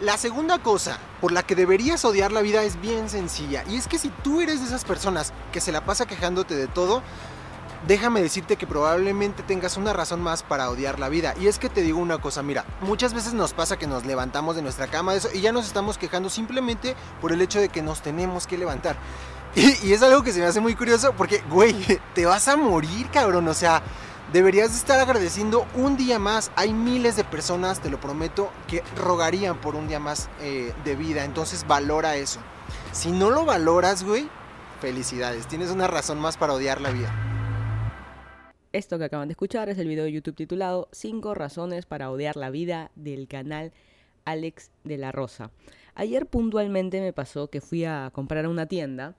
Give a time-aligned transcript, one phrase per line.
[0.00, 3.64] La segunda cosa por la que deberías odiar la vida es bien sencilla.
[3.68, 6.68] Y es que si tú eres de esas personas que se la pasa quejándote de
[6.68, 7.02] todo,
[7.86, 11.34] déjame decirte que probablemente tengas una razón más para odiar la vida.
[11.38, 14.56] Y es que te digo una cosa, mira, muchas veces nos pasa que nos levantamos
[14.56, 17.82] de nuestra cama eso, y ya nos estamos quejando simplemente por el hecho de que
[17.82, 18.96] nos tenemos que levantar.
[19.52, 21.74] Y, y es algo que se me hace muy curioso porque, güey,
[22.14, 23.48] te vas a morir, cabrón.
[23.48, 23.82] O sea,
[24.32, 26.52] Deberías estar agradeciendo un día más.
[26.54, 30.94] Hay miles de personas, te lo prometo, que rogarían por un día más eh, de
[30.94, 31.24] vida.
[31.24, 32.38] Entonces valora eso.
[32.92, 34.28] Si no lo valoras, güey,
[34.80, 35.48] felicidades.
[35.48, 37.12] Tienes una razón más para odiar la vida.
[38.72, 42.36] Esto que acaban de escuchar es el video de YouTube titulado 5 razones para odiar
[42.36, 43.72] la vida del canal
[44.24, 45.50] Alex de la Rosa.
[45.96, 49.16] Ayer puntualmente me pasó que fui a comprar a una tienda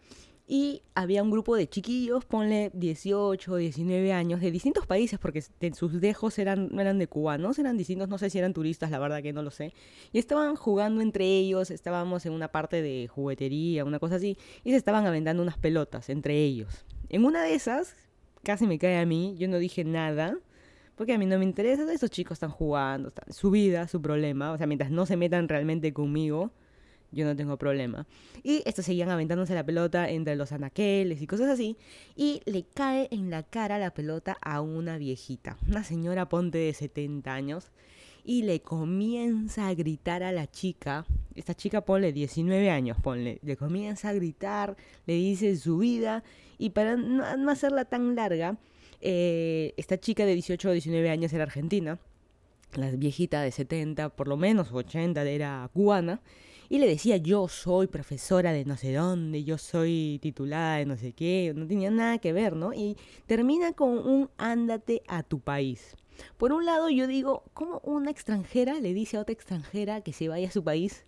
[0.54, 6.02] y había un grupo de chiquillos, ponle 18, 19 años, de distintos países, porque sus
[6.02, 9.32] dejos eran, eran de cubanos, eran distintos, no sé si eran turistas, la verdad que
[9.32, 9.74] no lo sé.
[10.12, 14.72] Y estaban jugando entre ellos, estábamos en una parte de juguetería, una cosa así, y
[14.72, 16.84] se estaban aventando unas pelotas entre ellos.
[17.08, 17.96] En una de esas,
[18.44, 20.38] casi me cae a mí, yo no dije nada,
[20.98, 24.58] porque a mí no me interesa, esos chicos están jugando, su vida, su problema, o
[24.58, 26.52] sea, mientras no se metan realmente conmigo,
[27.12, 28.08] yo no tengo problema.
[28.44, 31.78] Y estos seguían aventándose la pelota entre los anaqueles y cosas así.
[32.16, 36.74] Y le cae en la cara la pelota a una viejita, una señora ponte de
[36.74, 37.72] 70 años.
[38.24, 43.58] Y le comienza a gritar a la chica, esta chica ponle 19 años, ponle, le
[43.58, 46.24] comienza a gritar, le dice su vida.
[46.60, 48.58] Y para no, hacerla tan larga,
[49.02, 51.98] eh, esta chica de 18 o 19 años era argentina.
[52.76, 56.22] La viejita de 70, por lo menos 80, era cubana
[56.72, 60.96] y le decía yo soy profesora de no sé dónde, yo soy titulada de no
[60.96, 62.74] sé qué, no tenía nada que ver, ¿no?
[62.74, 65.98] Y termina con un ándate a tu país.
[66.38, 70.30] Por un lado yo digo, ¿cómo una extranjera le dice a otra extranjera que se
[70.30, 71.04] vaya a su país?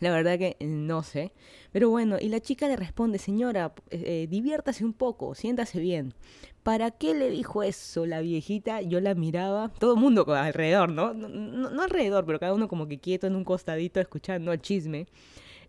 [0.00, 1.32] La verdad que no sé.
[1.72, 6.14] Pero bueno, y la chica le responde, señora, eh, diviértase un poco, siéntase bien.
[6.62, 8.80] ¿Para qué le dijo eso la viejita?
[8.80, 11.12] Yo la miraba, todo el mundo alrededor, ¿no?
[11.12, 15.06] No, alrededor, pero cada uno como que quieto en un costadito escuchando el chisme.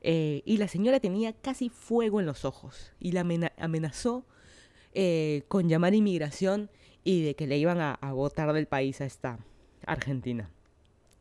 [0.01, 3.25] Eh, y la señora tenía casi fuego en los ojos y la
[3.57, 4.25] amenazó
[4.93, 6.69] eh, con llamar inmigración
[7.03, 9.39] y de que le iban a, a botar del país a esta
[9.85, 10.49] Argentina.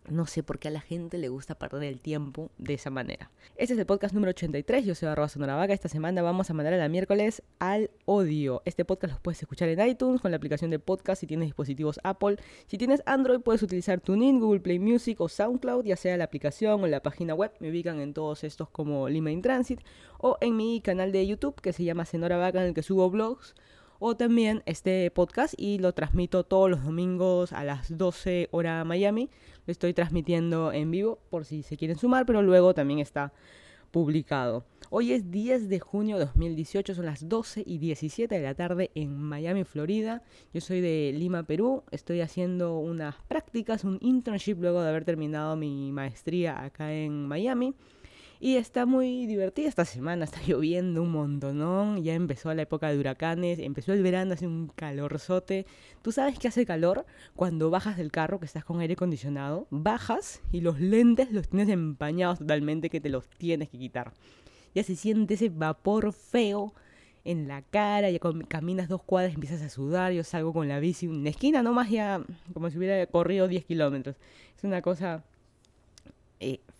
[0.08, 3.30] No sé por qué a la gente le gusta perder el tiempo de esa manera.
[3.56, 4.84] Este es el podcast número 83.
[4.84, 8.60] Yo soy arroba sonora Esta semana vamos a mandar a la miércoles al odio.
[8.66, 12.00] Este podcast lo puedes escuchar en iTunes con la aplicación de podcast si tienes dispositivos
[12.04, 12.36] Apple.
[12.66, 16.84] Si tienes Android puedes utilizar TuneIn, Google Play Music o SoundCloud, ya sea la aplicación
[16.84, 17.52] o la página web.
[17.60, 19.80] Me ubican en todos estos como Lima in Transit
[20.18, 23.08] o en mi canal de YouTube que se llama Sonora Vaca en el que subo
[23.08, 23.54] blogs
[23.98, 29.30] o también este podcast y lo transmito todos los domingos a las 12 hora Miami.
[29.66, 33.32] Lo estoy transmitiendo en vivo por si se quieren sumar, pero luego también está
[33.90, 34.64] publicado.
[34.90, 38.90] Hoy es 10 de junio de 2018, son las 12 y 17 de la tarde
[38.94, 40.22] en Miami, Florida.
[40.52, 41.84] Yo soy de Lima, Perú.
[41.92, 47.74] Estoy haciendo unas prácticas, un internship luego de haber terminado mi maestría acá en Miami.
[48.44, 51.96] Y está muy divertida esta semana, está lloviendo un montón, ¿no?
[51.96, 55.64] Ya empezó la época de huracanes, empezó el verano, hace un calorzote.
[56.02, 59.66] ¿Tú sabes que hace calor cuando bajas del carro, que estás con aire acondicionado?
[59.70, 64.12] Bajas y los lentes los tienes empañados totalmente que te los tienes que quitar.
[64.74, 66.74] Ya se siente ese vapor feo
[67.24, 71.08] en la cara, ya caminas dos cuadras, empiezas a sudar, yo salgo con la bici,
[71.08, 72.22] una esquina nomás ya
[72.52, 74.16] como si hubiera corrido 10 kilómetros.
[74.54, 75.24] Es una cosa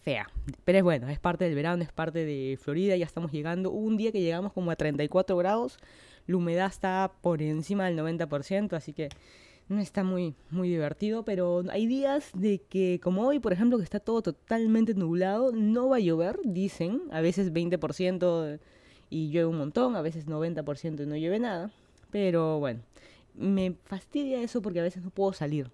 [0.04, 0.28] fea.
[0.64, 3.70] Pero es bueno, es parte del verano, es parte de Florida, ya estamos llegando.
[3.70, 5.78] un día que llegamos como a 34 grados,
[6.26, 9.08] la humedad está por encima del 90%, así que
[9.68, 13.84] no está muy, muy divertido, pero hay días de que, como hoy, por ejemplo, que
[13.84, 18.58] está todo totalmente nublado, no va a llover, dicen, a veces 20%
[19.08, 21.70] y llueve un montón, a veces 90% y no llueve nada,
[22.10, 22.80] pero bueno,
[23.34, 25.70] me fastidia eso porque a veces no puedo salir.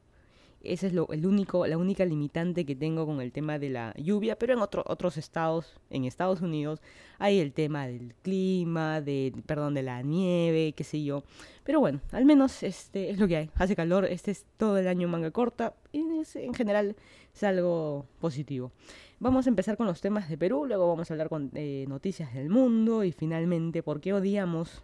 [0.62, 3.94] Esa es lo, el único, la única limitante que tengo con el tema de la
[3.96, 6.82] lluvia, pero en otros estados, en Estados Unidos,
[7.18, 11.22] hay el tema del clima, de, perdón, de la nieve, qué sé yo.
[11.64, 13.50] Pero bueno, al menos este es lo que hay.
[13.54, 16.04] Hace calor, este es todo el año manga corta y
[16.34, 16.94] en general
[17.34, 18.70] es algo positivo.
[19.18, 22.34] Vamos a empezar con los temas de Perú, luego vamos a hablar con eh, noticias
[22.34, 24.82] del mundo y finalmente por qué odiamos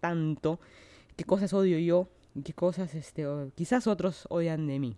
[0.00, 0.58] tanto,
[1.16, 2.08] qué cosas odio yo,
[2.44, 4.96] qué cosas este, quizás otros odian de mí.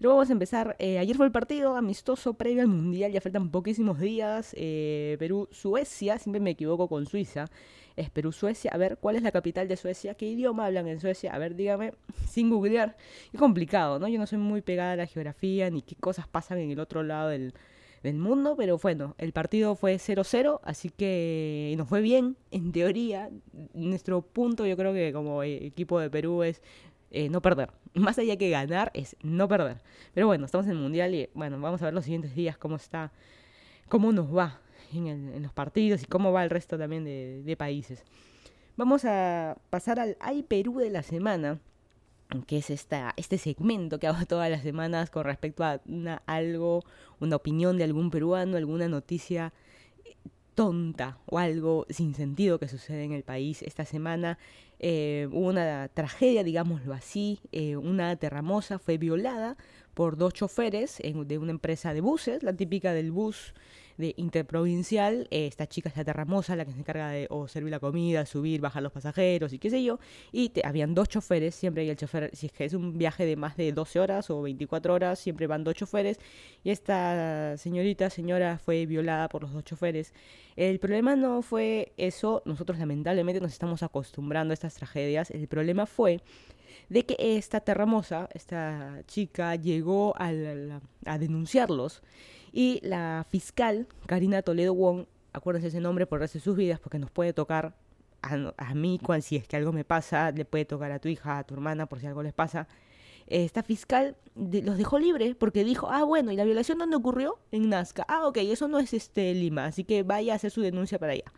[0.00, 0.76] Luego vamos a empezar.
[0.78, 4.54] Eh, ayer fue el partido amistoso previo al Mundial, ya faltan poquísimos días.
[4.58, 7.46] Eh, Perú-Suecia, siempre me equivoco con Suiza.
[7.96, 8.70] Es Perú-Suecia.
[8.72, 10.14] A ver, ¿cuál es la capital de Suecia?
[10.14, 11.32] ¿Qué idioma hablan en Suecia?
[11.32, 11.92] A ver, dígame,
[12.28, 12.96] sin googlear.
[13.32, 14.08] Es complicado, ¿no?
[14.08, 17.02] Yo no soy muy pegada a la geografía ni qué cosas pasan en el otro
[17.02, 17.54] lado del,
[18.02, 23.30] del mundo, pero bueno, el partido fue 0-0, así que nos fue bien, en teoría.
[23.74, 26.60] Nuestro punto yo creo que como equipo de Perú es
[27.12, 27.70] eh, no perder.
[27.94, 29.80] Más allá que ganar es no perder.
[30.14, 32.76] Pero bueno, estamos en el Mundial y bueno, vamos a ver los siguientes días cómo
[32.76, 33.12] está,
[33.88, 34.60] cómo nos va
[34.92, 38.04] en, los partidos y cómo va el resto también de, de países.
[38.76, 41.60] Vamos a pasar al Ay Perú de la semana
[42.40, 46.82] que es esta, este segmento que hago todas las semanas con respecto a una, algo,
[47.20, 49.52] una opinión de algún peruano, alguna noticia
[50.54, 53.62] tonta o algo sin sentido que sucede en el país.
[53.62, 54.38] Esta semana
[54.78, 59.56] eh, hubo una tragedia, digámoslo así, eh, una terramosa fue violada
[59.94, 63.54] por dos choferes de una empresa de buses, la típica del bus
[63.96, 65.28] de interprovincial.
[65.30, 68.60] Eh, esta chica es la terramosa, la que se encarga de servir la comida, subir,
[68.60, 69.98] bajar los pasajeros y qué sé yo.
[70.30, 73.26] Y te, habían dos choferes, siempre hay el chofer, si es que es un viaje
[73.26, 76.18] de más de 12 horas o 24 horas, siempre van dos choferes.
[76.64, 80.12] Y esta señorita, señora, fue violada por los dos choferes.
[80.56, 85.30] El problema no fue eso, nosotros lamentablemente nos estamos acostumbrando a estas tragedias.
[85.30, 86.20] El problema fue
[86.88, 90.28] de que esta terramosa, esta chica, llegó a,
[91.06, 92.02] a denunciarlos
[92.52, 97.10] y la fiscal, Karina Toledo Wong, acuérdense ese nombre por de sus vidas, porque nos
[97.10, 97.74] puede tocar
[98.22, 101.38] a, mí, cual, si es que algo me pasa, le puede tocar a tu hija,
[101.38, 102.68] a tu hermana, por si algo les pasa.
[103.26, 107.38] Esta fiscal los dejó libres porque dijo, ah, bueno, ¿y la violación dónde ocurrió?
[107.50, 108.04] En Nazca.
[108.08, 111.12] Ah, ok, eso no es este Lima, así que vaya a hacer su denuncia para
[111.12, 111.32] allá.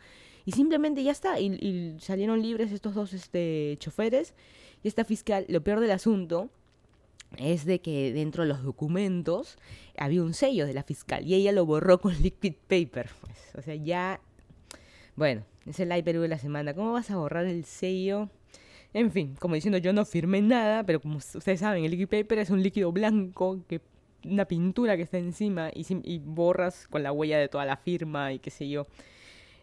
[0.45, 4.35] Y simplemente ya está, y, y salieron libres estos dos este, choferes.
[4.83, 6.51] Y esta fiscal, lo peor del asunto
[7.39, 9.59] es de que dentro de los documentos
[9.97, 13.11] había un sello de la fiscal y ella lo borró con liquid paper.
[13.21, 13.55] Pues.
[13.57, 14.21] O sea, ya...
[15.17, 16.75] Bueno, es el Perú de la semana.
[16.75, 18.29] ¿Cómo vas a borrar el sello?
[18.93, 22.39] En fin, como diciendo, yo no firmé nada, pero como ustedes saben, el liquid paper
[22.39, 23.81] es un líquido blanco que
[24.25, 28.39] una pintura que está encima y borras con la huella de toda la firma y
[28.39, 28.87] qué sé yo.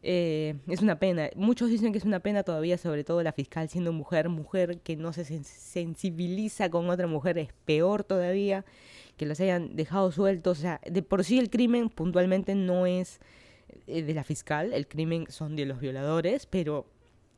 [0.03, 1.29] Eh, es una pena.
[1.35, 4.95] Muchos dicen que es una pena todavía, sobre todo la fiscal siendo mujer, mujer que
[4.95, 8.65] no se sensibiliza con otra mujer es peor todavía,
[9.17, 10.59] que los hayan dejado sueltos.
[10.59, 13.19] O sea, de por sí el crimen puntualmente no es
[13.87, 16.87] eh, de la fiscal, el crimen son de los violadores, pero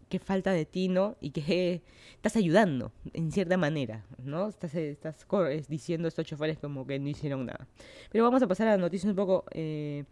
[0.07, 1.81] qué falta de tino y que
[2.15, 4.47] estás ayudando en cierta manera, ¿no?
[4.47, 5.25] Estás, estás
[5.67, 7.67] diciendo a estos choferes como que no hicieron nada.
[8.11, 9.43] Pero vamos a pasar a la noticia un poco...
[9.51, 10.05] Eh,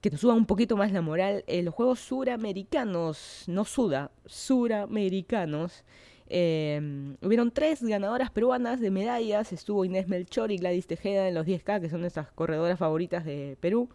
[0.00, 5.84] que nos suba un poquito más la moral, eh, los Juegos Suramericanos, no Suda, Suramericanos,
[6.32, 11.44] eh, hubieron tres ganadoras peruanas de medallas, estuvo Inés Melchor y Gladys Tejeda en los
[11.44, 13.90] 10K, que son nuestras corredoras favoritas de Perú.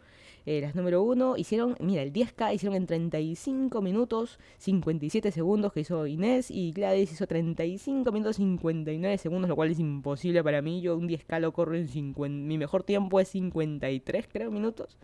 [0.46, 5.80] Eh, las número uno, hicieron, mira, el 10K hicieron en 35 minutos 57 segundos que
[5.80, 10.82] hizo Inés y Gladys hizo 35 minutos 59 segundos, lo cual es imposible para mí.
[10.82, 14.98] Yo un 10K lo corro en 50, mi mejor tiempo es 53, creo, minutos.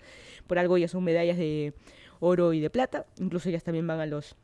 [0.45, 1.73] Por algo ya son medallas de
[2.19, 4.35] oro y de plata, incluso ellas también van a los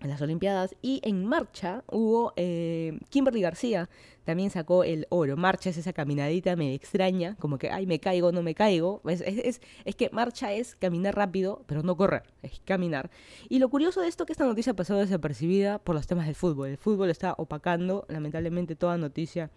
[0.00, 0.76] en las Olimpiadas.
[0.82, 3.88] Y en marcha hubo eh, Kimberly García,
[4.28, 5.38] también sacó el oro.
[5.38, 9.00] Marcha es esa caminadita me extraña, como que, ay, me caigo, no me caigo.
[9.06, 13.10] Es, es, es, que marcha es caminar rápido, pero no correr, es caminar.
[13.48, 16.34] Y lo curioso de esto es que esta noticia pasó desapercibida por los temas del
[16.34, 16.68] fútbol.
[16.68, 19.50] El fútbol está opacando, lamentablemente, toda noticia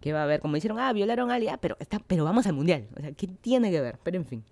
[0.00, 0.40] que va a haber.
[0.40, 2.88] Como dijeron, ah, violaron a alguien, ah, pero, está, pero vamos al mundial.
[2.96, 3.96] O sea, ¿qué tiene que ver?
[4.02, 4.44] Pero en fin.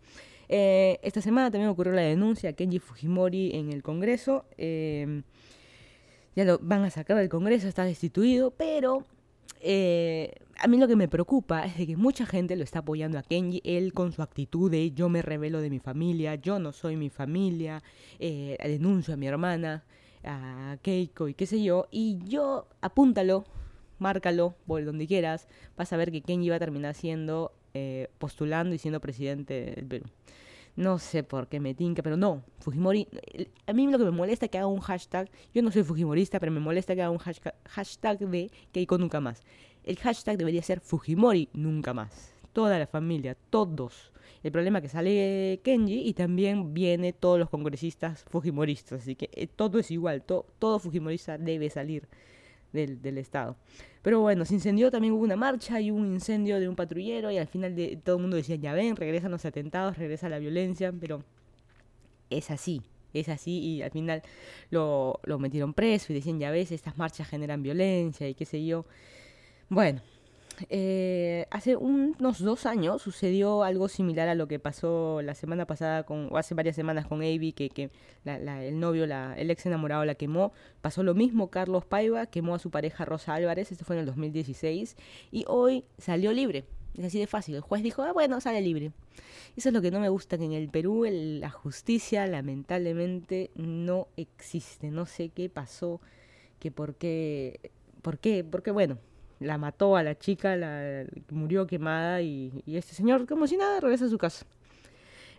[0.49, 4.44] Eh, esta semana también ocurrió la denuncia a Kenji Fujimori en el Congreso.
[4.56, 5.22] Eh,
[6.34, 9.05] ya lo van a sacar del Congreso, está destituido, pero
[9.60, 13.19] eh, a mí lo que me preocupa es de que mucha gente lo está apoyando
[13.19, 16.72] a Kenji, él con su actitud de yo me revelo de mi familia, yo no
[16.72, 17.82] soy mi familia,
[18.19, 19.84] eh, denuncio a mi hermana,
[20.24, 23.44] a Keiko y qué sé yo, y yo apúntalo,
[23.98, 28.74] márcalo por donde quieras, vas a ver que Kenji va a terminar siendo, eh, postulando
[28.74, 30.06] y siendo presidente del Perú.
[30.76, 32.43] No sé por qué me tinca, pero no.
[32.58, 33.06] Fujimori.
[33.66, 35.31] A mí lo que me molesta es que haga un hashtag.
[35.52, 39.43] Yo no soy Fujimorista, pero me molesta que haga un hashtag, de Keiko nunca más.
[39.84, 42.34] El hashtag debería ser Fujimori nunca más.
[42.52, 44.12] Toda la familia, todos.
[44.43, 49.02] El problema es que sale Kenji y también viene todos los congresistas Fujimoristas.
[49.02, 50.22] Así que eh, todo es igual.
[50.22, 52.08] todo Fujimorista debe salir
[52.74, 53.56] del, del, Estado.
[54.02, 57.38] Pero bueno, se incendió, también hubo una marcha y un incendio de un patrullero y
[57.38, 60.93] al final de, todo el mundo decía, ya ven, regresan los atentados, regresa la violencia,
[60.93, 61.24] pero
[62.28, 62.82] es así,
[63.14, 64.22] es así y al final
[64.70, 68.64] lo, lo metieron preso y decían, ya ves, estas marchas generan violencia y qué sé
[68.66, 68.84] yo.
[69.70, 70.02] Bueno,
[70.69, 76.05] eh, hace unos dos años sucedió algo similar a lo que pasó la semana pasada
[76.05, 77.91] con, o hace varias semanas con Avi, que, que
[78.25, 80.53] el novio, la, el ex enamorado la quemó.
[80.81, 84.06] Pasó lo mismo, Carlos Paiva quemó a su pareja Rosa Álvarez, esto fue en el
[84.06, 84.96] 2016,
[85.32, 86.65] y hoy salió libre.
[86.96, 87.56] Es así de fácil.
[87.56, 88.93] El juez dijo, ah, bueno, sale libre.
[89.56, 94.08] Eso es lo que no me gusta, que en el Perú la justicia lamentablemente no
[94.17, 94.91] existe.
[94.91, 96.01] No sé qué pasó,
[96.61, 98.99] que por qué, por qué, porque bueno,
[99.44, 103.81] la mató a la chica, la, murió quemada y, y este señor, como si nada,
[103.81, 104.46] regresa a su casa.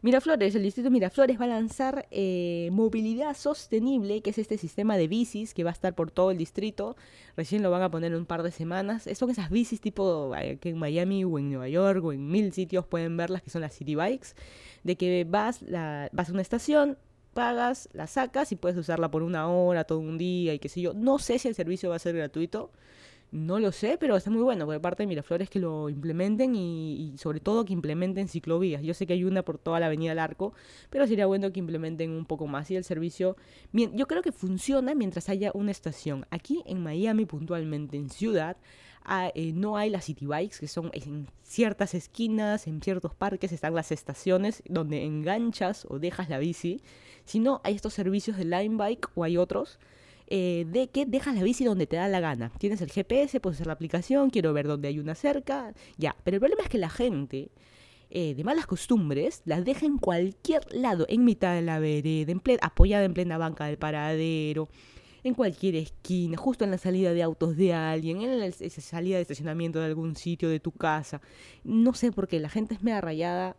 [0.06, 5.08] Miraflores, el distrito Miraflores va a lanzar eh, movilidad sostenible, que es este sistema de
[5.08, 6.96] bicis que va a estar por todo el distrito.
[7.36, 9.10] Recién lo van a poner en un par de semanas.
[9.16, 12.54] Son esas bicis tipo eh, que en Miami o en Nueva York o en mil
[12.54, 14.36] sitios pueden verlas, que son las city bikes,
[14.84, 17.00] de que vas, la, vas a una estación,
[17.34, 20.82] pagas, la sacas y puedes usarla por una hora, todo un día y qué sé
[20.82, 20.94] yo.
[20.94, 22.70] No sé si el servicio va a ser gratuito.
[23.36, 27.16] No lo sé, pero está muy bueno por parte de Miraflores que lo implementen y,
[27.18, 28.82] sobre todo que implementen ciclovías.
[28.82, 30.54] Yo sé que hay una por toda la avenida del Arco,
[30.90, 32.72] pero sería bueno que implementen un poco más.
[32.72, 33.36] Y el servicio,
[33.74, 36.26] yo creo que funciona mientras haya una estación.
[36.30, 38.56] Aquí en Miami, puntualmente en Ciudad,
[39.04, 43.52] ah, eh, no hay las city bikes, que son en ciertas esquinas, en ciertos parques
[43.52, 46.80] están las estaciones donde enganchas o dejas la bici,
[47.26, 49.78] sino hay estos servicios de line bike o hay otros
[50.28, 52.52] eh, de que dejas la bici donde te da la gana.
[52.58, 56.16] Tienes el GPS, puedes hacer la aplicación, quiero ver dónde hay una cerca, ya.
[56.24, 57.52] Pero el problema es que la gente
[58.10, 62.42] eh, de malas costumbres las deja en cualquier lado, en mitad de la vereda, en
[62.62, 64.70] apoyada en plena banca del paradero,
[65.24, 69.24] en cualquier esquina, justo en la salida de autos de alguien, en la salida de
[69.24, 71.22] estacionamiento de algún sitio de tu casa.
[71.64, 73.56] No sé por qué, la gente es mega rayada,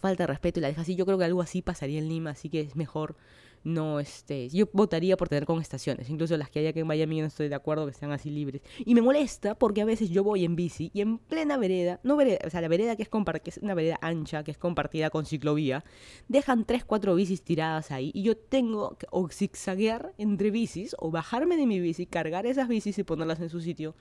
[0.00, 0.96] falta de respeto y la deja así.
[0.96, 3.16] Yo creo que algo así pasaría en Lima, así que es mejor
[3.64, 7.20] no este yo votaría por tener con estaciones incluso las que hay aquí en Miami
[7.20, 8.62] no estoy de acuerdo que sean así libres.
[8.78, 12.16] Y me molesta porque a veces yo voy en bici y en plena vereda no
[12.16, 15.10] vereda o sea la vereda que es que es una vereda ancha que es compartida
[15.10, 15.84] con ciclovía
[16.28, 21.10] dejan tres cuatro bicis tiradas ahí y yo tengo que o zigzaguear entre bicis o
[21.10, 23.96] bajarme de mi bici cargar esas bicis y ponerlas en su sitio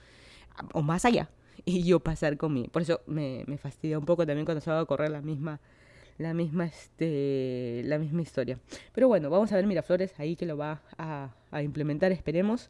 [0.73, 1.29] o más allá
[1.65, 4.81] y yo pasar con mi por eso me, me fastidia un poco también cuando va
[4.81, 5.61] a correr la misma
[6.17, 8.59] la misma, este, la misma historia.
[8.93, 12.69] Pero bueno, vamos a ver Miraflores ahí que lo va a, a implementar, esperemos.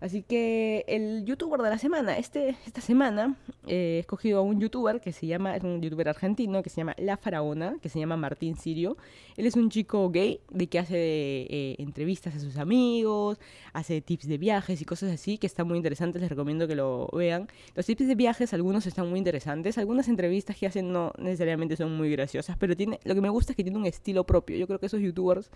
[0.00, 3.36] Así que el youtuber de la semana, este, esta semana
[3.66, 6.76] eh, he escogido a un youtuber que se llama, es un youtuber argentino que se
[6.76, 8.96] llama La Faraona, que se llama Martín Sirio.
[9.36, 13.40] Él es un chico gay de que hace eh, entrevistas a sus amigos,
[13.72, 17.08] hace tips de viajes y cosas así, que están muy interesantes, les recomiendo que lo
[17.12, 17.48] vean.
[17.74, 21.96] Los tips de viajes, algunos están muy interesantes, algunas entrevistas que hacen no necesariamente son
[21.96, 24.56] muy graciosas, pero tiene, lo que me gusta es que tiene un estilo propio.
[24.56, 25.50] Yo creo que esos youtubers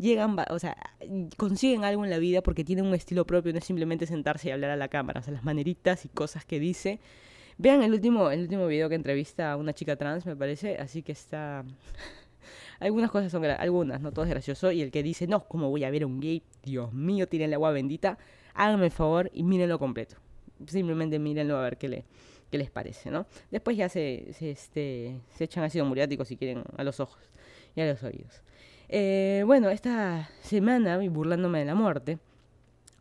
[0.00, 0.76] llegan, o sea,
[1.36, 4.50] consiguen algo en la vida porque tienen un estilo propio, no es simplemente sentarse y
[4.50, 6.98] hablar a la cámara, o sea, las maneritas y cosas que dice.
[7.58, 11.02] Vean el último, el último video que entrevista a una chica trans, me parece, así
[11.02, 11.64] que está...
[12.80, 14.72] Algunas cosas son algunas, no todo es gracioso.
[14.72, 16.42] Y el que dice, no, ¿cómo voy a ver a un gay?
[16.62, 18.16] Dios mío, tiene el agua bendita.
[18.54, 20.16] Háganme el favor y mírenlo completo.
[20.66, 22.04] Simplemente mírenlo a ver qué, le,
[22.50, 23.26] qué les parece, ¿no?
[23.50, 27.20] Después ya se, se, este, se echan ácido muriático si quieren a los ojos
[27.76, 28.42] y a los oídos.
[28.92, 32.18] Eh, bueno, esta semana, burlándome de la muerte,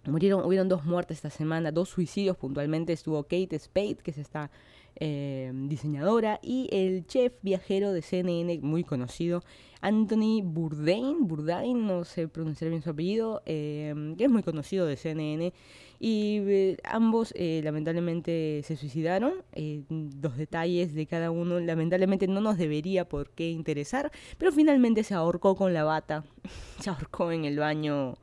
[0.06, 2.94] murieron, hubieron dos muertes esta semana, dos suicidios puntualmente.
[2.94, 4.52] Estuvo Kate Spade, que es esta
[5.00, 9.44] eh, diseñadora, y el chef viajero de CNN muy conocido,
[9.82, 14.98] Anthony Bourdain, Bourdain, no sé pronunciar bien su apellido, eh, que es muy conocido de
[14.98, 15.54] CNN.
[16.00, 19.34] Y eh, ambos eh, lamentablemente se suicidaron.
[19.52, 19.84] Eh,
[20.22, 25.14] los detalles de cada uno lamentablemente no nos debería por qué interesar, pero finalmente se
[25.14, 26.24] ahorcó con la bata,
[26.80, 28.18] se ahorcó en el baño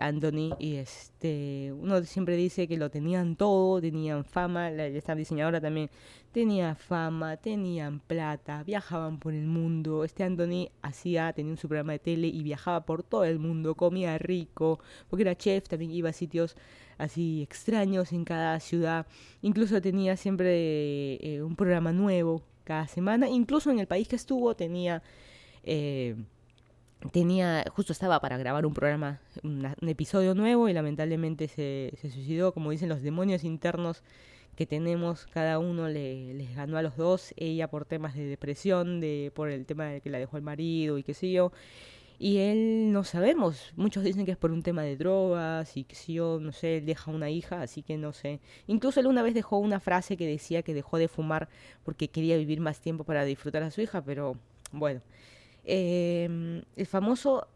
[0.00, 5.60] Anthony y este uno siempre dice que lo tenían todo, tenían fama, la, esta diseñadora
[5.60, 5.90] también
[6.32, 10.04] tenía fama, tenían plata, viajaban por el mundo.
[10.04, 13.74] Este Anthony hacía, tenía un su programa de tele y viajaba por todo el mundo,
[13.74, 16.56] comía rico, porque era chef, también iba a sitios
[16.98, 19.06] así extraños en cada ciudad.
[19.42, 23.28] Incluso tenía siempre eh, un programa nuevo cada semana.
[23.28, 25.02] Incluso en el país que estuvo tenía...
[25.62, 26.16] Eh,
[27.12, 32.70] tenía, justo estaba para grabar un programa, un episodio nuevo y lamentablemente se, suicidó, como
[32.70, 34.02] dicen los demonios internos
[34.56, 39.00] que tenemos, cada uno le, les ganó a los dos, ella por temas de depresión,
[39.00, 41.52] de, por el tema de que la dejó el marido y qué sé yo,
[42.18, 45.94] y él no sabemos, muchos dicen que es por un tema de drogas y que
[45.94, 48.40] si yo, no sé, él deja una hija, así que no sé.
[48.66, 51.48] Incluso él una vez dejó una frase que decía que dejó de fumar
[51.82, 54.36] porque quería vivir más tiempo para disfrutar a su hija, pero
[54.70, 55.00] bueno.
[55.64, 57.46] Eh, el famoso,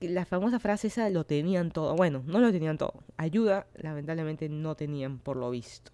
[0.00, 2.94] la famosa frase esa lo tenían todo, bueno, no lo tenían todo.
[3.16, 5.92] Ayuda, lamentablemente no tenían por lo visto.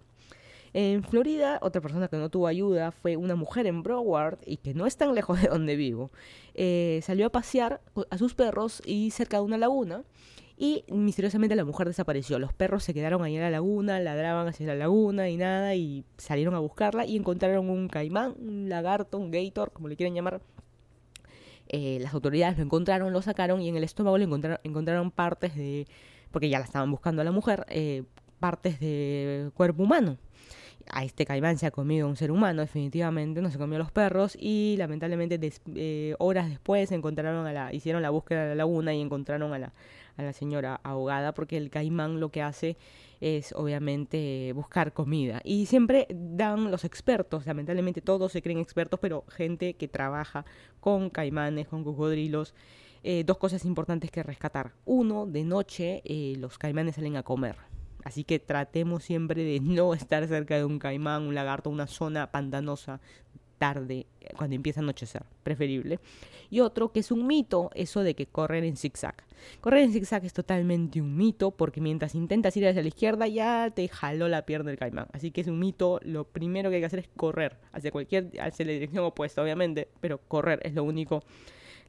[0.74, 4.74] En Florida, otra persona que no tuvo ayuda fue una mujer en Broward y que
[4.74, 6.10] no es tan lejos de donde vivo.
[6.54, 10.04] Eh, salió a pasear a sus perros y cerca de una laguna
[10.58, 12.38] y misteriosamente la mujer desapareció.
[12.38, 16.04] Los perros se quedaron ahí en la laguna, ladraban hacia la laguna y nada, y
[16.16, 20.40] salieron a buscarla y encontraron un caimán, un lagarto, un gator, como le quieren llamar.
[21.68, 25.54] Eh, las autoridades lo encontraron, lo sacaron y en el estómago le encontraron, encontraron partes
[25.54, 25.86] de,
[26.30, 28.04] porque ya la estaban buscando a la mujer, eh,
[28.40, 30.16] partes de cuerpo humano.
[30.90, 33.92] A este caimán se ha comido un ser humano, definitivamente, no se comió a los
[33.92, 35.38] perros y lamentablemente
[35.74, 39.58] eh, horas después encontraron a la, hicieron la búsqueda de la laguna y encontraron a
[39.58, 39.72] la,
[40.18, 42.76] a la señora ahogada porque el caimán lo que hace
[43.20, 45.40] es obviamente buscar comida.
[45.44, 50.44] Y siempre dan los expertos, lamentablemente todos se creen expertos, pero gente que trabaja
[50.80, 52.54] con caimanes, con cocodrilos.
[53.04, 54.72] Eh, dos cosas importantes que rescatar.
[54.84, 57.56] Uno, de noche eh, los caimanes salen a comer
[58.04, 62.30] Así que tratemos siempre de no estar cerca de un caimán, un lagarto, una zona
[62.30, 63.00] pantanosa
[63.58, 66.00] tarde, cuando empieza a anochecer, preferible.
[66.50, 69.16] Y otro que es un mito, eso de que correr en zigzag.
[69.60, 73.70] Correr en zigzag es totalmente un mito porque mientras intentas ir hacia la izquierda ya
[73.74, 75.08] te jaló la pierna del caimán.
[75.12, 78.30] Así que es un mito, lo primero que hay que hacer es correr hacia cualquier,
[78.40, 81.22] hacia la dirección opuesta, obviamente, pero correr es lo único,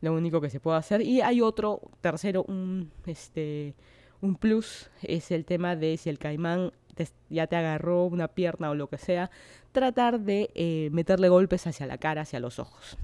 [0.02, 1.02] lo único que se puede hacer.
[1.02, 3.76] Y hay otro, tercero, un este
[4.22, 6.74] un plus es el tema de si el caimán
[7.30, 9.32] ya te agarró una pierna o lo que sea,
[9.72, 12.98] tratar de eh, meterle golpes hacia la cara, hacia los ojos.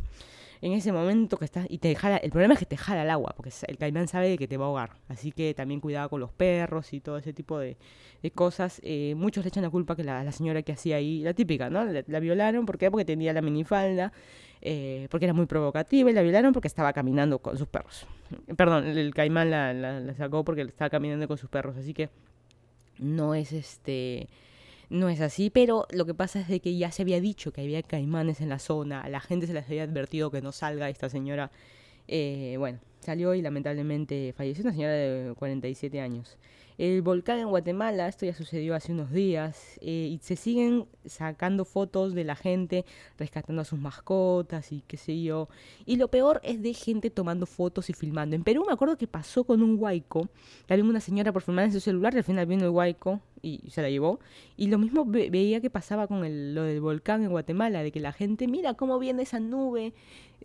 [0.62, 3.10] En ese momento que estás y te jala, el problema es que te jala el
[3.10, 4.92] agua, porque el caimán sabe que te va a ahogar.
[5.10, 7.78] Así que también cuidado con los perros y todo ese tipo de,
[8.34, 8.82] cosas.
[8.84, 11.86] Eh, muchos le echan la culpa que la, señora que hacía ahí, la típica, ¿no?
[11.86, 12.90] La, violaron, ¿por qué?
[12.90, 14.12] Porque tenía la minifalda,
[14.62, 18.08] eh, porque era muy provocativa y la violaron porque estaba caminando con sus perros.
[18.58, 22.10] Perdón, el caimán la, la, sacó porque estaba caminando con sus perros, así que
[22.98, 24.28] no es este
[24.90, 27.62] no es así, pero lo que pasa es de que ya se había dicho que
[27.62, 31.10] había caimanes en la zona, la gente se les había advertido que no salga esta
[31.10, 31.52] señora,
[32.08, 36.38] eh, bueno, salió y lamentablemente falleció una señora de 47 años.
[36.78, 41.64] El volcán en Guatemala, esto ya sucedió hace unos días, eh, y se siguen sacando
[41.64, 42.84] fotos de la gente
[43.18, 45.48] rescatando a sus mascotas y qué sé yo.
[45.86, 48.36] Y lo peor es de gente tomando fotos y filmando.
[48.36, 50.28] En Perú me acuerdo que pasó con un huaico,
[50.68, 53.62] había una señora por filmar en su celular y al final vino el huaico y
[53.70, 54.20] se la llevó.
[54.58, 58.02] Y lo mismo veía que pasaba con el, lo del volcán en Guatemala, de que
[58.02, 59.94] la gente, mira cómo viene esa nube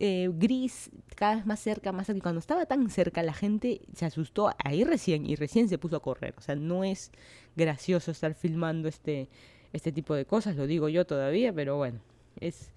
[0.03, 2.23] eh, gris cada vez más cerca, más cerca.
[2.23, 6.01] Cuando estaba tan cerca, la gente se asustó ahí recién y recién se puso a
[6.01, 6.33] correr.
[6.39, 7.11] O sea, no es
[7.55, 9.29] gracioso estar filmando este,
[9.73, 11.99] este tipo de cosas, lo digo yo todavía, pero bueno,
[12.39, 12.71] es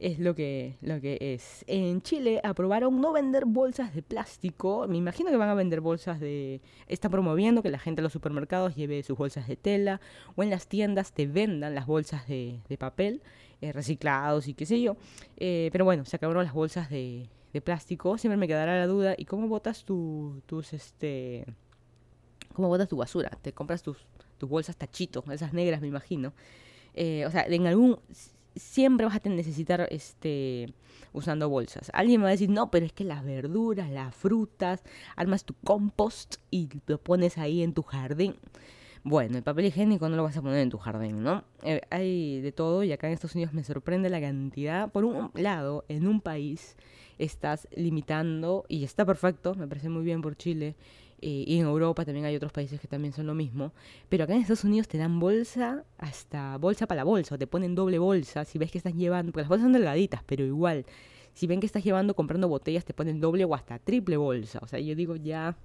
[0.00, 1.62] es lo que, lo que es.
[1.66, 4.86] En Chile aprobaron no vender bolsas de plástico.
[4.88, 6.62] Me imagino que van a vender bolsas de...
[6.88, 10.00] Está promoviendo que la gente en los supermercados lleve sus bolsas de tela
[10.36, 13.20] o en las tiendas te vendan las bolsas de, papel
[13.60, 14.96] eh, reciclados y qué sé yo.
[15.36, 17.28] Eh, pero bueno, se acabaron las bolsas de,
[17.64, 18.16] plástico.
[18.16, 19.14] Siempre me quedará la duda.
[19.16, 21.44] ¿Y cómo botas tu, tus, este...
[22.54, 23.30] ¿Cómo botas tu basura?
[23.42, 23.98] Te compras tus,
[24.38, 26.32] tus bolsas tachitos, esas negras me imagino.
[26.94, 27.98] Eh, o sea, en algún
[28.56, 30.72] siempre vas a necesitar este
[31.12, 31.90] usando bolsas.
[31.94, 34.82] Alguien me va a decir, no, pero es que las verduras, las frutas,
[35.16, 38.36] armas tu compost y lo pones ahí en tu jardín.
[39.02, 41.44] Bueno, el papel higiénico no lo vas a poner en tu jardín, ¿no?
[41.62, 44.92] Eh, hay de todo y acá en Estados Unidos me sorprende la cantidad.
[44.92, 46.76] Por un lado, en un país
[47.18, 50.74] estás limitando, y está perfecto, me parece muy bien por Chile,
[51.22, 53.72] eh, y en Europa también hay otros países que también son lo mismo.
[54.08, 57.46] Pero acá en Estados Unidos te dan bolsa, hasta bolsa para la bolsa, o te
[57.46, 60.84] ponen doble bolsa si ves que estás llevando, porque las bolsas son delgaditas, pero igual,
[61.34, 64.58] si ven que estás llevando comprando botellas, te ponen doble o hasta triple bolsa.
[64.62, 65.56] O sea, yo digo ya,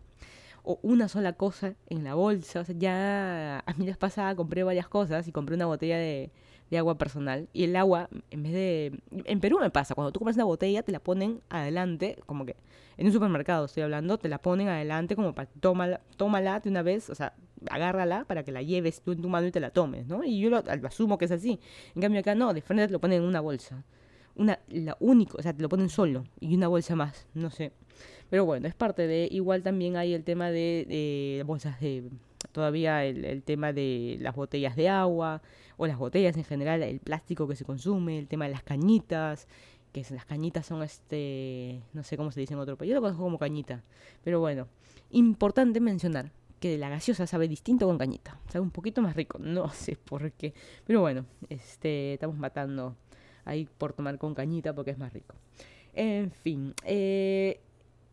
[0.66, 2.62] o una sola cosa en la bolsa.
[2.62, 6.32] O sea, ya a mí les pasaba, compré varias cosas y compré una botella de,
[6.70, 7.48] de agua personal.
[7.54, 9.00] Y el agua, en vez de...
[9.26, 12.56] En Perú me pasa, cuando tú compras una botella, te la ponen adelante, como que
[12.98, 16.82] en un supermercado estoy hablando, te la ponen adelante como para tómala, tómala de una
[16.82, 17.34] vez, o sea,
[17.70, 20.24] agárrala para que la lleves tú en tu mano y te la tomes, ¿no?
[20.24, 21.60] Y yo lo, asumo que es así.
[21.96, 23.84] En cambio acá no, de frente te lo ponen en una bolsa.
[24.36, 27.72] Una, la única, o sea, te lo ponen solo y una bolsa más, no sé.
[28.30, 32.10] Pero bueno, es parte de, igual también hay el tema de, de bolsas de,
[32.52, 35.42] todavía el, tema de las botellas de agua,
[35.78, 39.48] o las botellas en general, el plástico que se consume, el tema de las cañitas,
[39.92, 43.02] que las cañitas son este, no sé cómo se dice en otro país, yo lo
[43.02, 43.84] conozco como cañita,
[44.24, 44.68] pero bueno,
[45.12, 49.70] importante mencionar que la gaseosa sabe distinto con cañita, sabe un poquito más rico, no
[49.70, 50.54] sé por qué,
[50.86, 52.96] pero bueno, este, estamos matando
[53.46, 55.36] ahí por tomar con cañita porque es más rico.
[55.94, 57.62] En fin, eh,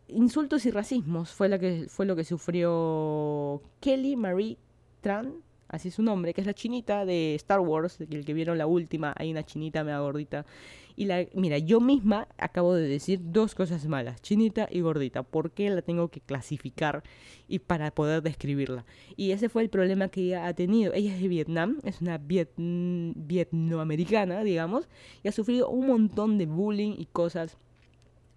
[0.08, 4.58] insultos y racismos fue, fue lo que sufrió Kelly Marie
[5.00, 5.34] Tran,
[5.72, 8.66] así es su nombre, que es la chinita de Star Wars, el que vieron la
[8.66, 10.46] última, hay una chinita mega gordita.
[10.94, 15.22] Y la, mira, yo misma acabo de decir dos cosas malas, chinita y gordita.
[15.22, 17.02] ¿Por qué la tengo que clasificar
[17.48, 18.84] y para poder describirla?
[19.16, 20.92] Y ese fue el problema que ella ha tenido.
[20.92, 24.88] Ella es de Vietnam, es una viet, vietnoamericana, digamos,
[25.22, 27.56] y ha sufrido un montón de bullying y cosas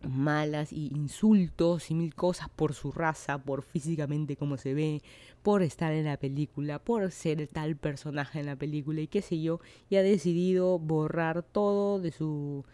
[0.07, 5.01] malas y insultos y mil cosas por su raza, por físicamente cómo se ve,
[5.43, 9.41] por estar en la película, por ser tal personaje en la película y qué sé
[9.41, 12.65] yo, y ha decidido borrar todo de su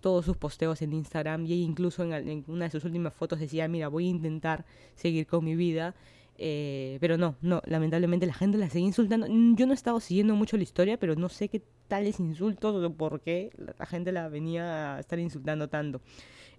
[0.00, 3.88] todos sus posteos en Instagram y incluso en, una de sus últimas fotos decía, mira,
[3.88, 5.94] voy a intentar seguir con mi vida.
[6.42, 9.26] Eh, pero no, no, lamentablemente la gente la sigue insultando.
[9.26, 12.92] Yo no he estado siguiendo mucho la historia, pero no sé qué tales insultos o
[12.94, 16.00] por qué la gente la venía a estar insultando tanto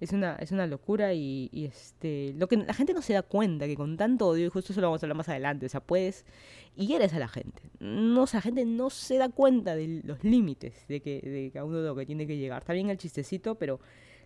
[0.02, 3.68] es una, es una locura y, este lo que la gente no se da cuenta
[3.68, 5.80] que con tanto odio, y justo eso lo vamos a hablar más adelante, o sea,
[5.80, 6.26] puedes
[6.76, 7.62] y eres a la gente.
[7.80, 11.52] No, o sea, la gente no se da cuenta de los límites de que de
[11.54, 12.62] cada uno lo que tiene que llegar.
[12.62, 13.80] Está bien el chistecito, pero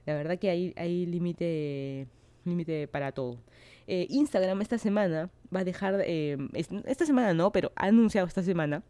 [0.05, 2.07] la verdad que hay, hay límite
[2.45, 3.39] límite para todo.
[3.87, 6.37] Eh, Instagram esta semana va a dejar, eh,
[6.85, 8.83] esta semana no, pero ha anunciado esta semana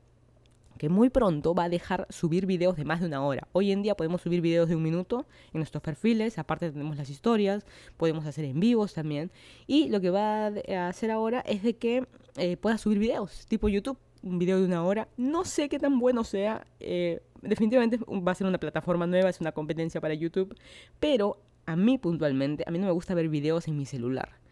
[0.77, 3.47] que muy pronto va a dejar subir videos de más de una hora.
[3.53, 7.09] Hoy en día podemos subir videos de un minuto en nuestros perfiles, aparte tenemos las
[7.09, 7.65] historias,
[7.97, 9.31] podemos hacer en vivos también.
[9.67, 12.07] Y lo que va a hacer ahora es de que
[12.37, 15.07] eh, puedas subir videos, tipo YouTube, un video de una hora.
[15.17, 19.39] No sé qué tan bueno sea, eh, definitivamente va a ser una plataforma nueva, es
[19.39, 20.55] una competencia para YouTube,
[20.99, 24.44] pero a mí puntualmente, a mí no me gusta ver videos en mi celular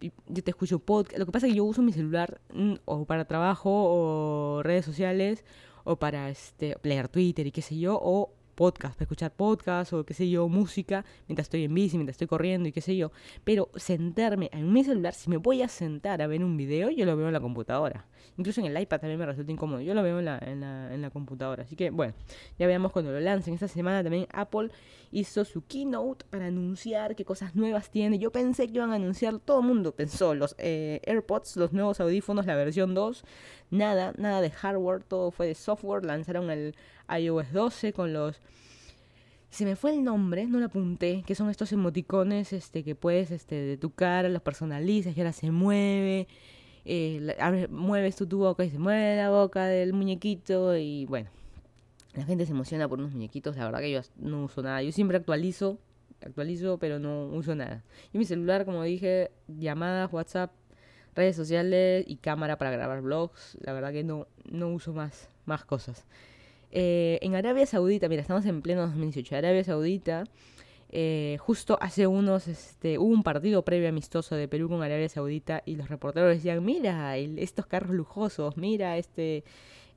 [0.00, 1.18] yo te escucho podcast.
[1.18, 4.84] Lo que pasa es que yo uso mi celular mm, o para trabajo o redes
[4.84, 5.44] sociales
[5.84, 10.04] o para este, leer Twitter y qué sé yo, o podcast, para escuchar podcast o
[10.04, 13.12] qué sé yo, música, mientras estoy en bici, mientras estoy corriendo y qué sé yo.
[13.44, 17.04] Pero sentarme en mi celular, si me voy a sentar a ver un video, yo
[17.04, 18.06] lo veo en la computadora.
[18.36, 19.80] Incluso en el iPad también me resulta incómodo.
[19.80, 21.62] Yo lo veo en la, en la, computadora.
[21.62, 22.14] Así que bueno,
[22.58, 23.54] ya veamos cuando lo lancen.
[23.54, 24.70] Esta semana también Apple
[25.12, 28.18] hizo su keynote para anunciar qué cosas nuevas tiene.
[28.18, 32.00] Yo pensé que iban a anunciar, todo el mundo pensó, los eh, AirPods, los nuevos
[32.00, 33.24] audífonos, la versión 2.
[33.70, 36.04] Nada, nada de hardware, todo fue de software.
[36.04, 36.74] Lanzaron el
[37.08, 38.40] iOS 12 con los
[39.54, 43.30] se me fue el nombre, no lo apunté, que son estos emoticones este, que puedes
[43.30, 46.26] este, de tu cara, los personalizas y ahora se mueve,
[46.84, 51.30] eh, mueves tu, tu boca y se mueve la boca del muñequito y bueno,
[52.14, 54.90] la gente se emociona por unos muñequitos, la verdad que yo no uso nada, yo
[54.90, 55.78] siempre actualizo,
[56.20, 57.84] actualizo pero no uso nada.
[58.12, 60.50] Y mi celular, como dije, llamadas, WhatsApp,
[61.14, 65.64] redes sociales y cámara para grabar vlogs, la verdad que no, no uso más, más
[65.64, 66.04] cosas.
[66.76, 70.24] Eh, en Arabia Saudita, mira, estamos en pleno 2018, Arabia Saudita,
[70.90, 75.62] eh, justo hace unos, este, hubo un partido previo amistoso de Perú con Arabia Saudita
[75.64, 79.44] y los reporteros decían, mira, estos carros lujosos, mira este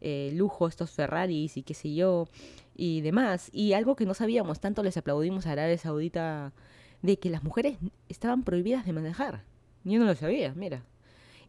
[0.02, 2.28] eh, lujo, estos Ferraris y qué sé yo,
[2.76, 3.50] y demás.
[3.52, 6.54] Y algo que no sabíamos, tanto les aplaudimos a Arabia Saudita
[7.02, 9.44] de que las mujeres estaban prohibidas de manejar.
[9.84, 10.84] Yo no lo sabía, mira.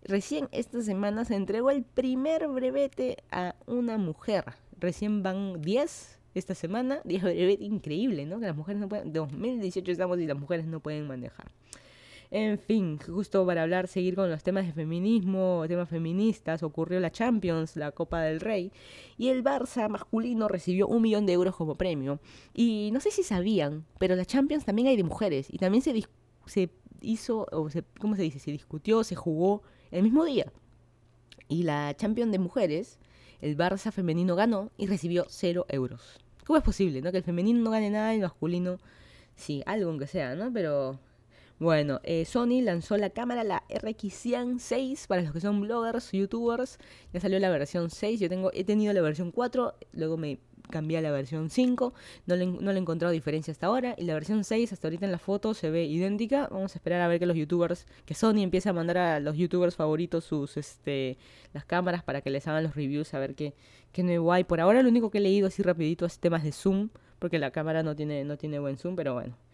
[0.05, 6.55] Recién esta semana se entregó el primer brevete a una mujer recién van 10 esta
[6.55, 7.01] semana.
[7.05, 8.41] 10 increíble, ¿no?
[8.41, 9.13] Que las mujeres no pueden.
[9.13, 11.53] 2018 estamos y las mujeres no pueden manejar.
[12.31, 17.11] En fin, justo para hablar, seguir con los temas de feminismo, temas feministas, ocurrió la
[17.11, 18.71] Champions, la Copa del Rey,
[19.17, 22.21] y el Barça masculino recibió un millón de euros como premio.
[22.53, 26.05] Y no sé si sabían, pero la Champions también hay de mujeres, y también se,
[26.45, 26.69] se
[27.01, 28.39] hizo, o se, ¿cómo se dice?
[28.39, 30.53] Se discutió, se jugó el mismo día.
[31.49, 32.99] Y la Champions de mujeres
[33.41, 36.19] el Barça femenino ganó y recibió cero euros.
[36.47, 37.11] ¿Cómo es posible, no?
[37.13, 38.79] Que el femenino no gane nada y el masculino
[39.37, 40.53] sí, algo aunque sea, ¿no?
[40.53, 40.99] Pero
[41.59, 46.79] bueno, eh, Sony lanzó la cámara, la RX106, para los que son bloggers, youtubers.
[47.13, 50.39] Ya salió la versión 6, yo tengo, he tenido la versión 4, luego me
[50.71, 51.95] cambié a la versión 5,
[52.27, 55.07] no le, no le he encontrado diferencia hasta ahora, y la versión 6 hasta ahorita
[55.07, 58.15] en la foto se ve idéntica, vamos a esperar a ver que los youtubers, que
[58.15, 61.19] Sony empiece a mandar a los youtubers favoritos sus, este,
[61.55, 63.55] las cámaras para que les hagan los reviews, a ver qué,
[63.93, 64.45] qué nuevo hay.
[64.45, 67.51] Por ahora lo único que he leído así rapidito es temas de zoom, porque la
[67.51, 69.48] cámara no tiene, no tiene buen zoom, pero bueno.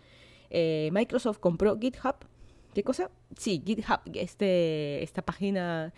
[0.50, 2.16] Eh, Microsoft compró GitHub.
[2.74, 3.10] ¿Qué cosa?
[3.36, 5.92] Sí, GitHub, este, esta página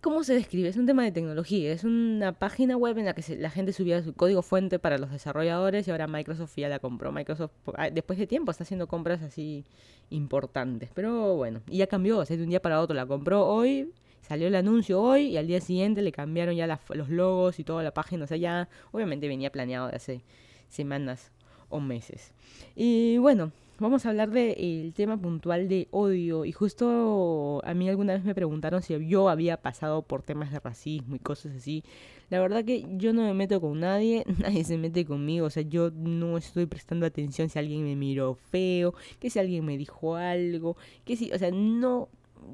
[0.00, 0.68] ¿Cómo se describe?
[0.68, 1.72] Es un tema de tecnología.
[1.72, 5.10] Es una página web en la que la gente subía su código fuente para los
[5.10, 7.10] desarrolladores y ahora Microsoft ya la compró.
[7.10, 9.64] Microsoft, ah, después de tiempo, está haciendo compras así
[10.10, 10.90] importantes.
[10.94, 12.18] Pero bueno, y ya cambió.
[12.18, 15.48] O de un día para otro la compró hoy, salió el anuncio hoy y al
[15.48, 18.22] día siguiente le cambiaron ya los logos y toda la página.
[18.22, 20.24] O sea, ya obviamente venía planeado de hace
[20.68, 21.32] semanas
[21.68, 22.32] o meses.
[22.76, 26.44] Y bueno, vamos a hablar del tema puntual de odio.
[26.44, 30.60] Y justo a mí alguna vez me preguntaron si yo había pasado por temas de
[30.60, 31.84] racismo y cosas así.
[32.30, 35.46] La verdad que yo no me meto con nadie, nadie se mete conmigo.
[35.46, 39.64] O sea, yo no estoy prestando atención si alguien me miró feo, que si alguien
[39.64, 42.08] me dijo algo, que si, o sea, no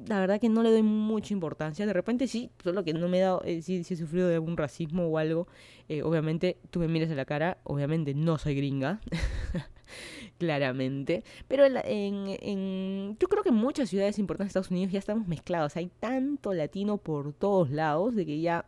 [0.07, 1.85] la verdad que no le doy mucha importancia.
[1.85, 4.57] De repente sí, solo que no me he dado, eh, si, he sufrido de algún
[4.57, 5.47] racismo o algo.
[5.89, 9.01] Eh, obviamente, tú me miras a la cara, obviamente no soy gringa.
[10.37, 11.23] claramente.
[11.47, 15.27] Pero en, en, yo creo que en muchas ciudades importantes de Estados Unidos ya estamos
[15.27, 15.75] mezclados.
[15.77, 18.65] Hay tanto latino por todos lados de que ya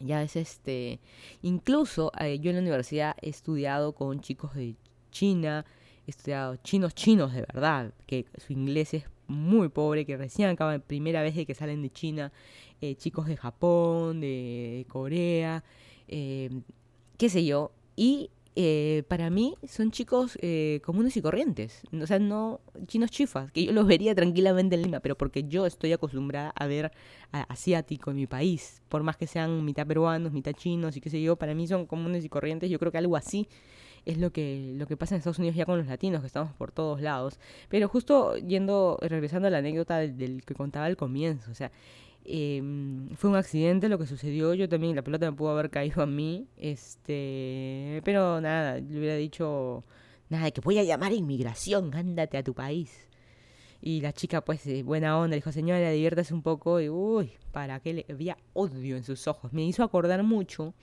[0.00, 1.00] ya es este
[1.42, 4.76] incluso eh, yo en la universidad he estudiado con chicos de
[5.10, 5.64] China
[6.06, 10.80] he estudiado chinos chinos de verdad que su inglés es muy pobre que recién acaban
[10.80, 12.32] primera vez de que salen de China
[12.80, 15.62] eh, chicos de Japón de Corea
[16.08, 16.50] eh,
[17.16, 21.82] qué sé yo y eh, para mí son chicos eh, comunes y corrientes.
[21.92, 25.64] O sea, no chinos chifas, que yo los vería tranquilamente en Lima, pero porque yo
[25.64, 26.90] estoy acostumbrada a ver
[27.30, 28.82] asiático en mi país.
[28.88, 31.86] Por más que sean mitad peruanos, mitad chinos y qué sé yo, para mí son
[31.86, 32.68] comunes y corrientes.
[32.68, 33.46] Yo creo que algo así
[34.04, 36.52] es lo que, lo que pasa en Estados Unidos ya con los latinos, que estamos
[36.54, 37.38] por todos lados.
[37.68, 41.70] Pero justo yendo, regresando a la anécdota del, que contaba al comienzo, o sea,
[42.30, 44.52] Em, fue un accidente lo que sucedió.
[44.52, 46.46] Yo también, la pelota me pudo haber caído a mí.
[46.58, 49.82] Este, pero nada, le hubiera dicho,
[50.28, 53.08] nada, que voy a llamar a inmigración, ándate a tu país.
[53.80, 56.80] Y la chica, pues, buena onda, dijo, señora, diviértase un poco.
[56.80, 59.52] Y, uy, para qué le había odio en sus ojos.
[59.54, 60.74] Me hizo acordar mucho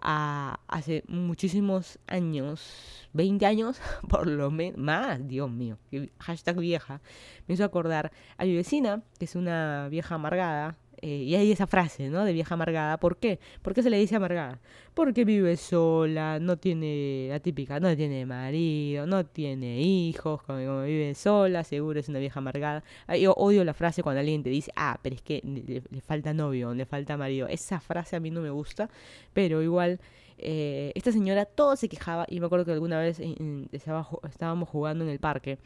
[0.00, 5.78] a hace muchísimos años, 20 años, por lo menos, más, Dios mío,
[6.18, 7.00] hashtag vieja,
[7.46, 11.66] me hizo acordar a mi vecina, que es una vieja amargada, eh, y hay esa
[11.66, 12.24] frase, ¿no?
[12.24, 12.98] De vieja amargada.
[12.98, 13.38] ¿Por qué?
[13.62, 14.60] ¿Por qué se le dice amargada?
[14.94, 21.14] Porque vive sola, no tiene, la típica, no tiene marido, no tiene hijos, como, vive
[21.14, 22.82] sola, seguro es una vieja amargada.
[23.20, 26.74] Yo odio la frase cuando alguien te dice, ah, pero es que le, falta novio,
[26.74, 27.48] le falta marido.
[27.48, 28.88] Esa frase a mí no me gusta,
[29.32, 30.00] pero igual...
[30.40, 33.20] Eh, esta señora todo se quejaba y me acuerdo que alguna vez
[33.72, 35.58] estábamos jugando en el parque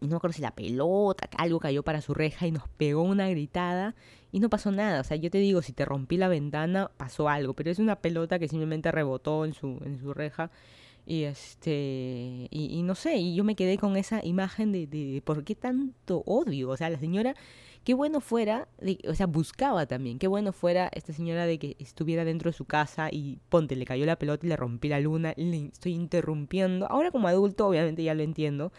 [0.00, 3.02] y no me acuerdo si la pelota, algo cayó para su reja y nos pegó
[3.02, 3.94] una gritada
[4.30, 5.00] y no pasó nada.
[5.00, 7.96] O sea, yo te digo, si te rompí la ventana, pasó algo, pero es una
[7.96, 10.50] pelota que simplemente rebotó en su, en su reja.
[11.06, 15.54] Y este, y, no sé, y yo me quedé con esa imagen de, por qué
[15.54, 16.70] tanto odio.
[16.70, 17.36] O sea, la señora,
[17.84, 21.76] qué bueno fuera, de, o sea, buscaba también, qué bueno fuera esta señora de que
[21.78, 24.98] estuviera dentro de su casa y ponte, le cayó la pelota y le rompí la
[24.98, 26.90] luna, le estoy interrumpiendo.
[26.90, 28.72] Ahora como adulto, obviamente ya lo entiendo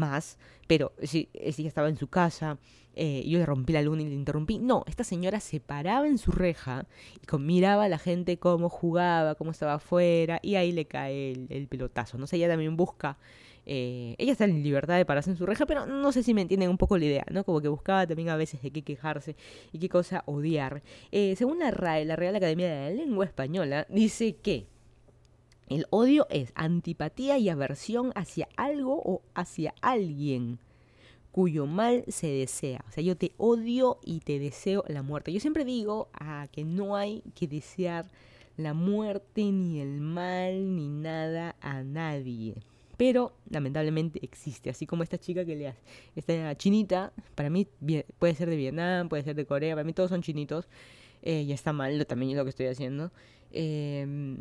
[0.00, 2.58] más, pero si, si estaba en su casa,
[2.94, 4.58] eh, yo le rompí la luna y le interrumpí.
[4.58, 6.86] No, esta señora se paraba en su reja
[7.22, 11.66] y miraba a la gente cómo jugaba, cómo estaba afuera, y ahí le cae el,
[11.68, 12.18] pelotazo.
[12.18, 13.18] No sé, ella también busca.
[13.66, 16.42] Eh, ella está en libertad de pararse en su reja, pero no sé si me
[16.42, 17.44] entienden un poco la idea, ¿no?
[17.44, 19.36] Como que buscaba también a veces de qué quejarse
[19.72, 20.82] y qué cosa odiar.
[21.12, 24.66] Eh, según la RAE, la Real Academia de la Lengua Española, dice que
[25.70, 30.58] el odio es antipatía y aversión hacia algo o hacia alguien
[31.30, 32.84] cuyo mal se desea.
[32.88, 35.32] O sea, yo te odio y te deseo la muerte.
[35.32, 38.10] Yo siempre digo ah, que no hay que desear
[38.56, 42.56] la muerte, ni el mal, ni nada a nadie.
[42.96, 45.80] Pero lamentablemente existe, así como esta chica que le hace,
[46.16, 47.66] esta chinita, para mí
[48.18, 50.68] puede ser de Vietnam, puede ser de Corea, para mí todos son chinitos,
[51.22, 53.12] eh, y está mal también lo que estoy haciendo.
[53.52, 54.36] Eh,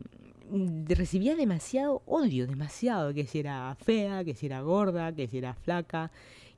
[0.88, 5.54] recibía demasiado odio, demasiado, que si era fea, que si era gorda, que si era
[5.54, 6.12] flaca,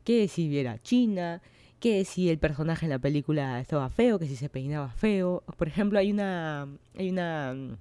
[0.04, 1.42] que si era china,
[1.80, 5.44] que si el personaje en la película estaba feo, que si se peinaba feo.
[5.58, 7.78] Por ejemplo, hay una, hay una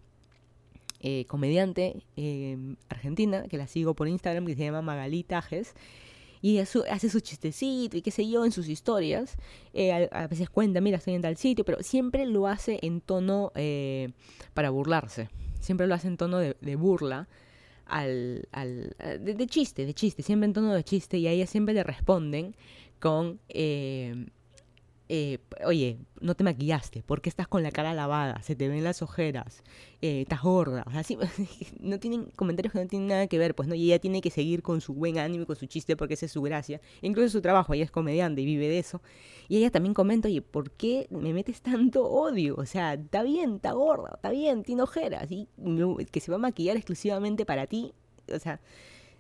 [1.01, 2.57] eh, comediante eh,
[2.89, 5.75] argentina que la sigo por Instagram que se llama Magali Tajes
[6.43, 9.37] y hace su chistecito y qué sé yo en sus historias.
[9.75, 13.53] Eh, a, veces cuenta, mira, estoy en tal sitio, pero siempre lo hace en tono
[14.55, 15.29] para burlarse
[15.61, 17.29] siempre lo hace en tono de, burla,
[17.87, 21.75] al, al de, chiste, de chiste, siempre en tono de chiste, y a ella siempre
[21.75, 22.55] le responden
[22.99, 24.27] con, eh,
[25.13, 28.41] eh, oye, no te maquillaste, ¿por qué estás con la cara lavada?
[28.43, 29.65] Se te ven las ojeras,
[30.01, 30.85] eh, estás gorda.
[30.87, 31.03] O sea,
[31.81, 34.31] no tienen comentarios que no tienen nada que ver, pues no, y ella tiene que
[34.31, 36.81] seguir con su buen ánimo con su chiste porque esa es su gracia.
[37.03, 39.03] Incluso su trabajo, ella es comediante y vive de eso.
[39.49, 42.55] Y ella también comenta, oye, ¿por qué me metes tanto odio?
[42.57, 45.49] O sea, está bien, está gorda, está bien, tiene ojeras, y
[46.13, 47.95] que se va a maquillar exclusivamente para ti.
[48.33, 48.61] O sea,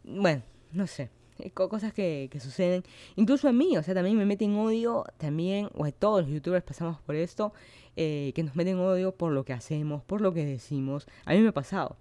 [0.05, 1.11] bueno, no sé.
[1.55, 2.83] Cosas que, que, suceden.
[3.17, 7.01] Incluso a mí, o sea, también me meten odio, también, o todos los youtubers pasamos
[7.01, 7.53] por esto,
[7.97, 11.07] eh, que nos meten odio por lo que hacemos, por lo que decimos.
[11.25, 11.97] A mí me ha pasado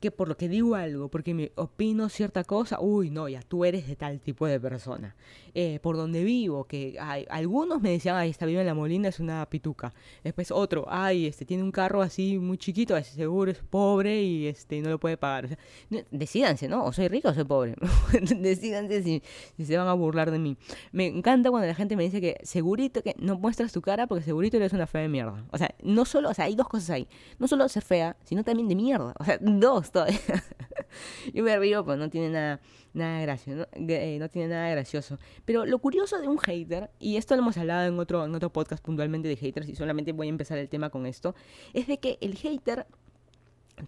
[0.00, 3.64] que por lo que digo algo, porque me opino cierta cosa, uy, no, ya tú
[3.64, 5.16] eres de tal tipo de persona.
[5.54, 9.08] Eh, por donde vivo, que hay, algunos me decían, ay, está vive en la Molina,
[9.08, 9.94] es una pituca.
[10.22, 14.80] Después otro, ay, este tiene un carro así muy chiquito, seguro es pobre y este
[14.82, 15.46] no lo puede pagar.
[15.90, 16.84] O decídanse, ¿no?
[16.84, 17.74] O soy rico o soy pobre.
[18.38, 19.22] decídanse si,
[19.56, 20.58] si se van a burlar de mí.
[20.92, 24.24] Me encanta cuando la gente me dice que segurito que no muestras tu cara porque
[24.24, 25.44] segurito eres una fea de mierda.
[25.52, 27.08] O sea, no solo, o sea, hay dos cosas ahí.
[27.38, 29.14] No solo ser fea, sino también de mierda.
[29.18, 30.18] O sea, dos todavía.
[31.34, 32.60] Yo me río, pues no tiene nada,
[32.94, 33.88] nada gracioso, ¿no?
[33.88, 35.18] Eh, no tiene nada gracioso.
[35.44, 38.50] Pero lo curioso de un hater, y esto lo hemos hablado en otro, en otro
[38.50, 41.34] podcast puntualmente de haters, y solamente voy a empezar el tema con esto,
[41.74, 42.86] es de que el hater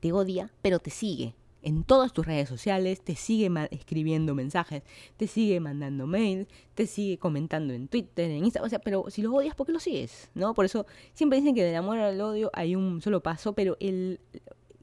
[0.01, 4.83] te odia, pero te sigue en todas tus redes sociales, te sigue escribiendo mensajes,
[5.17, 9.23] te sigue mandando mails, te sigue comentando en Twitter, en Instagram, o sea, pero si
[9.23, 10.31] lo odias, ¿por qué lo sigues?
[10.35, 10.55] ¿No?
[10.55, 14.21] Por eso siempre dicen que del amor al odio hay un solo paso, pero el...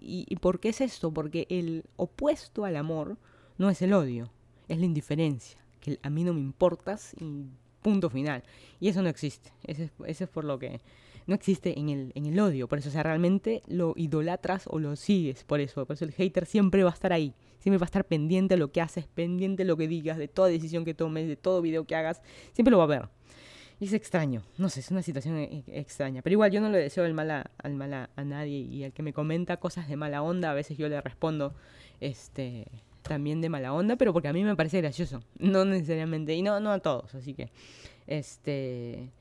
[0.06, 1.12] ¿Y, y por qué es esto?
[1.12, 3.18] Porque el opuesto al amor
[3.58, 4.32] no es el odio,
[4.68, 7.46] es la indiferencia, que a mí no me importas y
[7.82, 8.44] punto final.
[8.80, 10.82] Y eso no existe, ese es por lo que
[11.28, 12.68] no existe en el, en el odio.
[12.68, 15.86] Por eso, o sea, realmente lo idolatras o lo sigues por eso.
[15.86, 17.34] Por eso el hater siempre va a estar ahí.
[17.60, 20.28] Siempre va a estar pendiente de lo que haces, pendiente de lo que digas, de
[20.28, 22.22] toda decisión que tomes, de todo video que hagas.
[22.54, 23.10] Siempre lo va a ver.
[23.80, 24.44] Y es extraño.
[24.58, 26.22] No sé, es una situación e, e, extraña.
[26.22, 28.60] Pero igual yo no le deseo el mal al mal a, nadie.
[28.60, 31.54] Y al que me comenta cosas de mala onda, a veces yo le respondo
[32.00, 32.68] este
[33.02, 35.22] también de mala onda, pero porque a mí me parece gracioso.
[35.38, 36.34] No necesariamente.
[36.34, 37.14] Y no, no a todos.
[37.16, 37.52] Así que.
[38.08, 39.12] Este.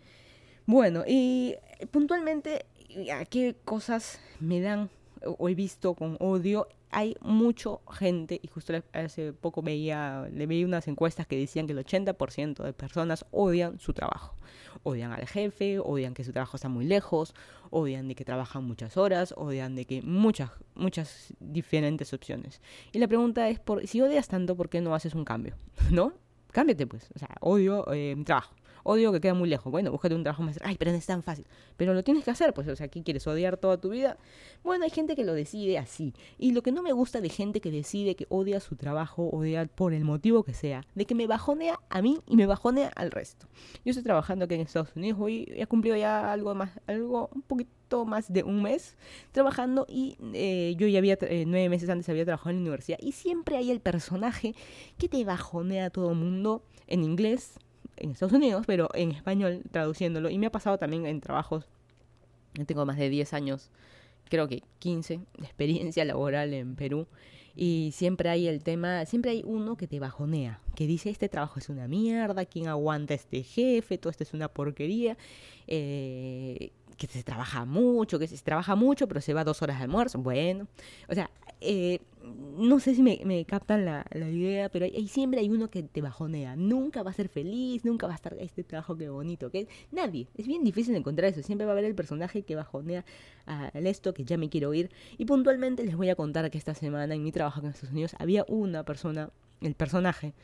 [0.67, 1.57] Bueno, y
[1.91, 2.65] puntualmente,
[3.13, 4.89] ¿a qué cosas me dan
[5.27, 6.69] o he visto con odio?
[6.91, 11.73] Hay mucha gente, y justo hace poco veía, le veía unas encuestas que decían que
[11.73, 14.37] el 80% de personas odian su trabajo.
[14.85, 17.35] Odian al jefe, odian que su trabajo está muy lejos,
[17.71, 22.61] odian de que trabajan muchas horas, odian de que muchas, muchas diferentes opciones.
[22.93, 25.57] Y la pregunta es, por, si odias tanto, ¿por qué no haces un cambio?
[25.91, 26.13] ¿No?
[26.53, 27.11] Cámbiate pues.
[27.17, 29.71] O sea, odio eh, mi trabajo odio que queda muy lejos.
[29.73, 30.61] Bueno, búscate un trabajo más.
[30.63, 31.45] Ay, pero no es tan fácil.
[31.77, 34.17] Pero lo tienes que hacer, pues, o sea, ¿qué quieres odiar toda tu vida?
[34.63, 36.15] Bueno, hay gente que lo decide así.
[36.39, 39.67] Y lo que no me gusta de gente que decide que odia su trabajo, odia
[39.67, 43.11] por el motivo que sea, de que me bajonea a mí y me bajonea al
[43.11, 43.47] resto.
[43.85, 47.43] Yo estoy trabajando aquí en Estados Unidos, hoy he cumplido ya algo más, algo un
[47.43, 48.97] poquito más de un mes
[49.31, 52.99] trabajando y eh, yo ya había eh, nueve meses antes había trabajado en la universidad
[53.01, 54.55] y siempre hay el personaje
[54.99, 57.61] que te bajonea a todo el mundo en inglés
[57.97, 60.31] en Estados Unidos, pero en español traduciéndolo.
[60.31, 61.67] Y me ha pasado también en trabajos.
[62.55, 63.71] Yo tengo más de 10 años,
[64.29, 67.07] creo que 15 de experiencia laboral en Perú.
[67.57, 71.61] Y siempre hay el tema, siempre hay uno que te bajonea, que dice este trabajo
[71.61, 73.97] es una mierda, ¿quién aguanta este jefe?
[73.97, 75.17] Todo esto es una porquería.
[75.69, 79.85] Eh, que se trabaja mucho, que se trabaja mucho, pero se va dos horas de
[79.85, 80.19] almuerzo.
[80.19, 80.67] Bueno,
[81.09, 81.31] o sea,
[81.65, 82.01] eh,
[82.57, 86.57] no sé si me, captan la, idea, pero hay, siempre hay uno que te bajonea.
[86.57, 90.29] Nunca va a ser feliz, nunca va a estar este trabajo que bonito, que nadie.
[90.37, 91.43] Es bien difícil encontrar eso.
[91.43, 93.05] Siempre va a haber el personaje que bajonea
[93.47, 94.91] al esto que ya me quiero ir.
[95.19, 98.15] Y puntualmente les voy a contar que esta semana en mi trabajo en Estados Unidos
[98.19, 100.35] había una persona, el personaje,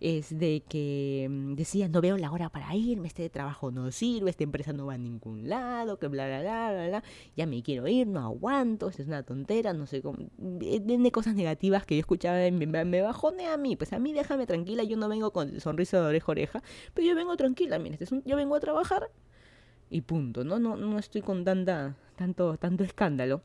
[0.00, 4.30] es de que mm, decía, no veo la hora para irme, este trabajo no sirve,
[4.30, 7.04] esta empresa no va a ningún lado, que bla, bla, bla, bla, bla,
[7.36, 11.34] ya me quiero ir, no aguanto, esto es una tontera, no sé cómo, de cosas
[11.34, 15.08] negativas que yo escuchaba, me, me a mí, pues a mí déjame tranquila, yo no
[15.08, 16.62] vengo con sonrisa de oreja a oreja,
[16.94, 19.10] pero yo vengo tranquila, mira, este es yo vengo a trabajar
[19.90, 20.58] y punto, ¿no?
[20.58, 23.42] No, no estoy con tanta, tanto, tanto escándalo.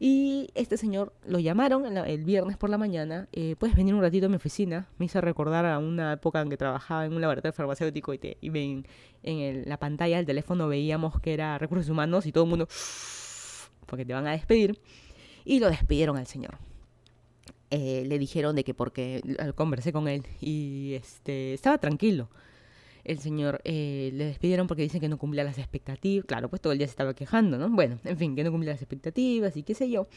[0.00, 4.26] Y este señor lo llamaron el viernes por la mañana, eh, puedes venir un ratito
[4.26, 7.52] a mi oficina, me hizo recordar a una época en que trabajaba en un laboratorio
[7.52, 8.84] farmacéutico y, te, y
[9.22, 12.68] en, la pantalla del teléfono veíamos que era recursos humanos y todo el mundo,
[13.86, 14.80] porque te van a despedir,
[15.44, 16.58] y lo despidieron al señor.
[17.70, 19.20] Eh, le dijeron de que porque
[19.56, 22.28] conversé con él y este estaba tranquilo
[23.04, 26.26] el señor eh, le despidieron porque dicen que no cumplía las expectativas.
[26.26, 27.68] Claro, pues todo el día se estaba quejando, ¿no?
[27.70, 30.08] Bueno, en fin, que no cumplía las expectativas y qué sé yo.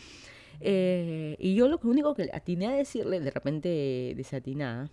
[0.60, 4.90] Eh, y yo lo único que atiné a decirle, de repente desatinada,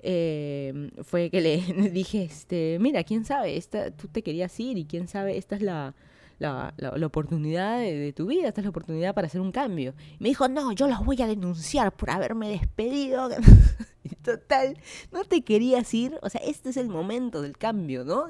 [0.00, 1.58] eh, fue que le
[1.90, 5.62] dije, este, mira, quién sabe, esta, tú te querías ir y quién sabe, esta es
[5.62, 5.94] la,
[6.42, 9.94] la, la, oportunidad de, tu vida, esta es la oportunidad para hacer un cambio.
[10.18, 13.28] me dijo, no, yo los voy a denunciar por haberme despedido.
[14.24, 14.76] Total,
[15.12, 18.26] no te querías ir, o sea, este es el momento del cambio, ¿no?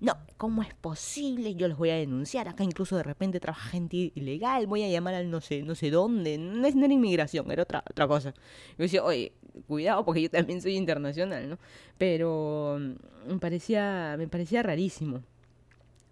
[0.00, 1.56] no, ¿cómo es posible?
[1.56, 5.14] Yo los voy a denunciar, acá incluso de repente trabaja gente ilegal, voy a llamar
[5.14, 8.34] al no sé, no sé dónde, no, es, no era inmigración, era otra, otra cosa.
[8.78, 9.32] Yo decía, oye,
[9.66, 11.58] cuidado porque yo también soy internacional, ¿no?
[11.98, 15.22] Pero mm, me parecía, me parecía rarísimo.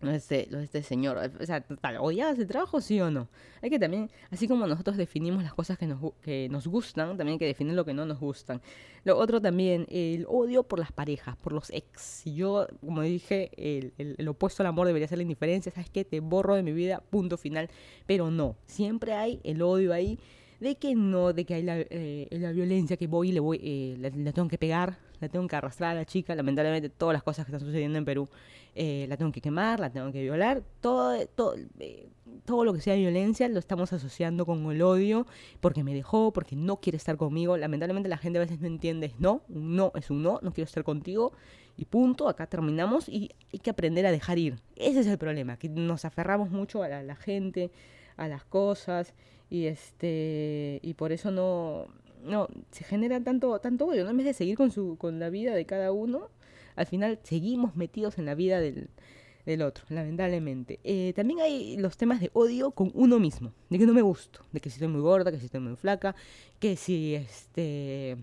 [0.03, 1.19] Este, este señor.
[1.41, 1.65] O sea,
[2.01, 3.29] ¿odiabas el trabajo, sí o no?
[3.63, 7.35] Hay que también, así como nosotros definimos las cosas que nos, que nos gustan, también
[7.35, 8.61] hay que definir lo que no nos gustan.
[9.05, 12.25] Lo otro también, el odio por las parejas, por los ex.
[12.25, 15.73] Yo, como dije, el, el, opuesto al amor debería ser la indiferencia.
[15.73, 16.05] ¿Sabes qué?
[16.05, 17.71] Te borro de mi vida, punto final.
[18.07, 20.19] Pero no, siempre hay el odio ahí
[20.61, 23.61] de que no, de que hay la, eh, la violencia, que voy y le voy,
[23.63, 27.23] eh, la, tengo que pegar, la tengo que arrastrar a la chica, lamentablemente todas las
[27.23, 28.29] cosas que están sucediendo en Perú,
[28.75, 31.55] eh, la tengo que quemar, la tengo que violar, todo, todo,
[32.45, 35.27] todo lo que sea violencia lo estamos asociando con el odio,
[35.61, 39.15] porque me dejó, porque no quiere estar conmigo, lamentablemente la gente a veces no entiende,
[39.19, 41.33] no, un no es un no, no quiero estar contigo,
[41.77, 45.57] y punto, acá terminamos y hay que aprender a dejar ir, ese es el problema,
[45.57, 47.71] que nos aferramos mucho a la gente,
[48.17, 49.15] a las cosas,
[49.49, 51.87] y este y por eso no
[52.27, 55.31] no se genera tanto tanto odio no en vez de seguir con su con la
[55.31, 56.29] vida de cada uno
[56.75, 58.91] al final seguimos metidos en la vida del,
[59.47, 60.81] del otro lamentablemente.
[60.85, 64.41] Eh, también hay los temas de odio con uno mismo de que no me gusto
[64.53, 66.15] de que si estoy muy gorda que si estoy muy flaca
[66.59, 68.17] que si este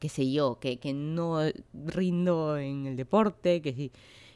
[0.00, 1.40] qué sé yo que, que no
[1.72, 3.92] rindo en el deporte que si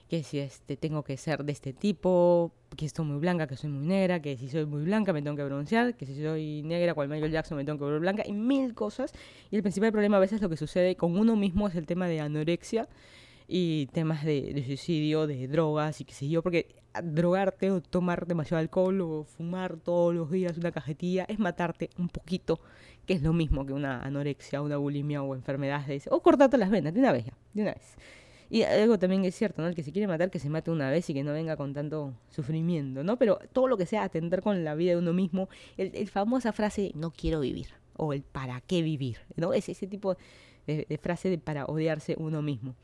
[0.09, 3.71] que si este, tengo que ser de este tipo, que estoy muy blanca, que soy
[3.71, 6.95] muy negra, que si soy muy blanca me tengo que pronunciar, que si soy negra,
[6.95, 9.13] cual Michael Jackson me tengo que volver blanca, y mil cosas.
[9.51, 12.09] Y el principal problema a veces lo que sucede con uno mismo es el tema
[12.09, 12.89] de anorexia
[13.47, 18.61] y temas de, suicidio, de drogas y qué sé yo, porque drogarte o tomar demasiado
[18.61, 22.61] alcohol o fumar todos los días una cajetilla es matarte un poquito,
[23.07, 26.95] que es lo mismo que una anorexia, una bulimia o enfermedades, o cortarte las venas
[26.95, 27.97] de una vez ya, de una vez.
[28.51, 29.69] Y algo también es cierto, ¿no?
[29.69, 31.75] El que se quiere matar, que se mate una vez y que no venga con
[31.75, 33.19] tanto sufrimiento, ¿no?
[33.19, 36.53] Pero todo lo que sea atender con la vida de uno mismo, el, el famosa
[36.53, 39.53] frase, no quiero vivir, o el para qué vivir, ¿no?
[39.53, 40.17] Es ese tipo
[40.67, 42.75] de, frase de para odiarse uno mismo.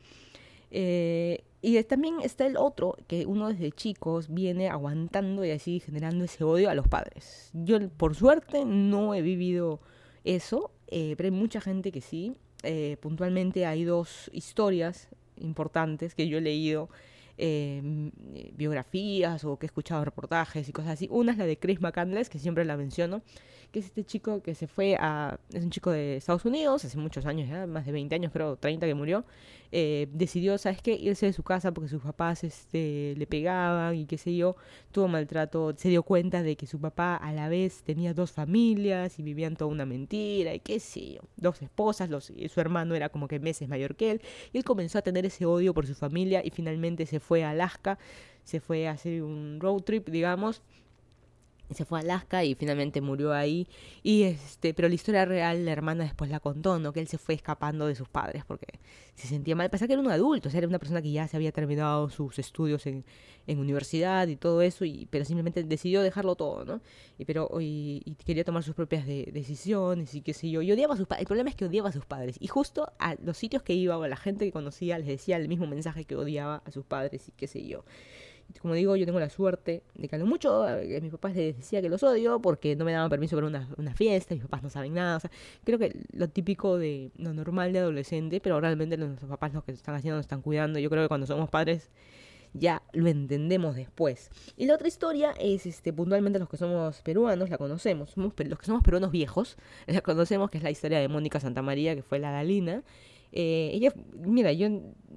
[0.71, 6.25] Eh, y también está el otro, que uno desde chicos viene aguantando y así generando
[6.25, 7.49] ese odio a los padres.
[7.53, 9.79] Yo, por suerte, no he vivido
[10.23, 12.35] eso, eh, pero hay mucha gente que sí.
[12.63, 16.89] Eh, puntualmente hay dos historias importantes que yo he leído,
[17.37, 18.11] em,
[18.53, 21.07] biografías o que he escuchado reportajes y cosas así.
[21.11, 23.21] Una es la de Chris McCandless, que siempre la menciono,
[23.71, 25.37] que es este chico que se fue a...
[25.53, 28.55] es un chico de Estados Unidos, hace muchos años ya, más de 20 años, creo,
[28.55, 29.25] 30 que murió,
[29.71, 34.05] eh, decidió, ¿sabes qué?, irse de su casa porque sus papás este, le pegaban y
[34.05, 34.55] qué sé yo,
[34.91, 39.19] tuvo maltrato, se dio cuenta de que su papá a la vez tenía dos familias
[39.19, 43.09] y vivían toda una mentira y qué sé yo, dos esposas, los, su hermano era
[43.09, 44.21] como que meses mayor que él,
[44.53, 47.51] y él comenzó a tener ese odio por su familia y finalmente se fue a
[47.51, 47.97] Alaska,
[48.43, 50.61] se fue a hacer un road trip, digamos,
[51.71, 53.67] se fue a Alaska y finalmente murió ahí.
[54.03, 56.93] Y este, pero la historia real la hermana después la contó, ¿no?
[56.93, 58.79] Que él se fue escapando de sus padres porque
[59.15, 59.69] se sentía mal.
[59.69, 62.09] Pensaba que era un adulto, o sea, era una persona que ya se había terminado
[62.09, 63.05] sus estudios en,
[63.47, 66.81] en universidad y todo eso, y, pero simplemente decidió dejarlo todo, ¿no?
[67.17, 70.61] Y, pero, y, quería tomar sus propias decisiones y qué sé yo.
[70.61, 71.21] Y odiaba a sus padres.
[71.21, 72.37] El problema es que odiaba a sus padres.
[72.39, 75.37] Y justo a los sitios que iba o a la gente que conocía les decía
[75.37, 77.85] el mismo mensaje que odiaba a sus padres y qué sé yo
[78.61, 81.81] como digo, yo tengo la suerte de que a mucho a mis papás les decía
[81.81, 84.69] que los odio porque no me daban permiso para una, una fiesta, mis papás no
[84.69, 85.19] saben nada.
[85.63, 89.71] Creo que lo típico de lo normal de adolescente, pero realmente nuestros papás lo que
[89.71, 90.79] están haciendo nos están cuidando.
[90.79, 91.89] Yo creo que cuando somos padres
[92.53, 94.31] ya lo entendemos después.
[94.57, 98.59] Y la otra historia es, este, puntualmente los que somos peruanos, la conocemos, somos, los
[98.59, 102.19] que somos peruanos viejos, la conocemos, que es la historia de Mónica Santamaría, que fue
[102.19, 102.83] la Galina,
[103.31, 104.69] eh, ella, mira, yo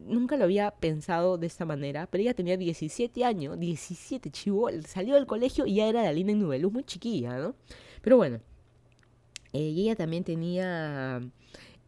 [0.09, 5.15] nunca lo había pensado de esta manera, pero ella tenía 17 años, 17 chivo, salió
[5.15, 7.55] del colegio y ya era la Lina en muy chiquilla, ¿no?
[8.03, 8.41] Pero bueno,
[9.53, 11.21] eh, ella también tenía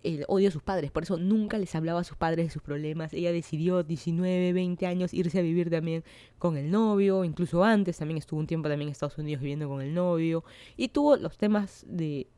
[0.02, 2.62] el odio a sus padres, por eso nunca les hablaba a sus padres de sus
[2.62, 3.12] problemas.
[3.12, 6.04] Ella decidió 19, 20 años irse a vivir también
[6.38, 9.82] con el novio, incluso antes también estuvo un tiempo también en Estados Unidos viviendo con
[9.82, 10.44] el novio
[10.76, 12.28] y tuvo los temas de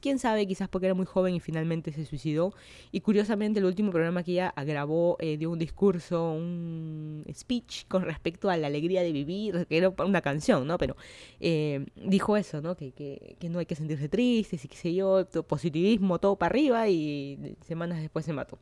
[0.00, 2.52] quién sabe, quizás porque era muy joven y finalmente se suicidó.
[2.92, 8.02] Y curiosamente el último programa que ella grabó eh, dio un discurso, un speech con
[8.02, 10.78] respecto a la alegría de vivir, que era una canción, ¿no?
[10.78, 10.96] Pero
[11.40, 12.76] eh, dijo eso, ¿no?
[12.76, 16.50] Que, que, que, no hay que sentirse tristes y qué sé yo, positivismo, todo para
[16.50, 18.58] arriba y semanas después se mató.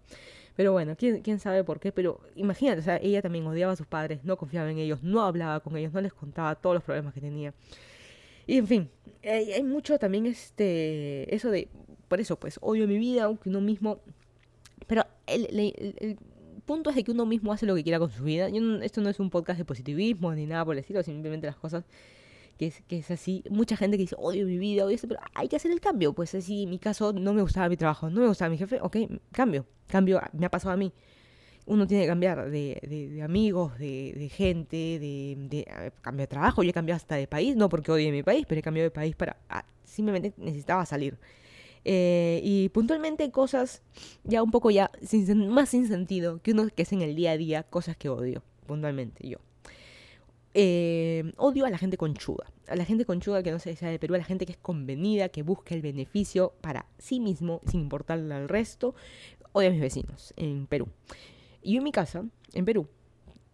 [0.57, 3.77] Pero bueno, ¿quién, quién sabe por qué, pero imagínate, o sea, ella también odiaba a
[3.77, 6.83] sus padres, no confiaba en ellos, no hablaba con ellos, no les contaba todos los
[6.83, 7.53] problemas que tenía.
[8.47, 8.91] Y en fin,
[9.25, 11.69] hay, mucho también este eso de,
[12.09, 14.01] por eso, pues odio mi vida, aunque uno mismo...
[14.87, 15.49] Pero el,
[15.99, 16.19] el,
[16.65, 18.49] punto es de que uno mismo hace lo que quiera con su vida.
[18.49, 21.57] Yo esto no es un podcast de positivismo ni nada por el estilo, simplemente las
[21.57, 21.85] cosas
[22.59, 23.43] que es, que es así.
[23.51, 26.13] Mucha gente que dice, odio mi vida, odio esto, pero hay que hacer el cambio.
[26.13, 28.79] Pues así, en mi caso, no me gustaba mi trabajo, no me gustaba mi jefe,
[28.81, 28.97] ok,
[29.33, 30.93] cambio, cambio, me ha pasado a mí
[31.67, 36.63] uno tiene que cambiar de, amigos, de, gente, de, cambio de trabajo.
[36.63, 38.93] Yo he cambiado hasta de país, no porque odie mi país, pero he cambiado de
[38.93, 39.37] país para...
[39.49, 41.19] Ah, simplemente necesitaba salir.
[41.85, 43.83] Eh, y puntualmente cosas
[44.25, 44.91] ya un poco ya
[45.37, 48.43] más sin sentido que uno que es en el día a día, cosas que odio,
[48.67, 49.39] puntualmente yo.
[50.53, 52.47] Eh, odio a la gente conchuda.
[52.67, 54.59] A la gente conchuda que no se sea de Perú, a la gente que es
[54.59, 58.95] convenida, que busca el beneficio para sí mismo sin importarle al resto.
[59.53, 60.89] Odio a mis vecinos en Perú.
[61.67, 62.87] Y en mi casa, en Perú,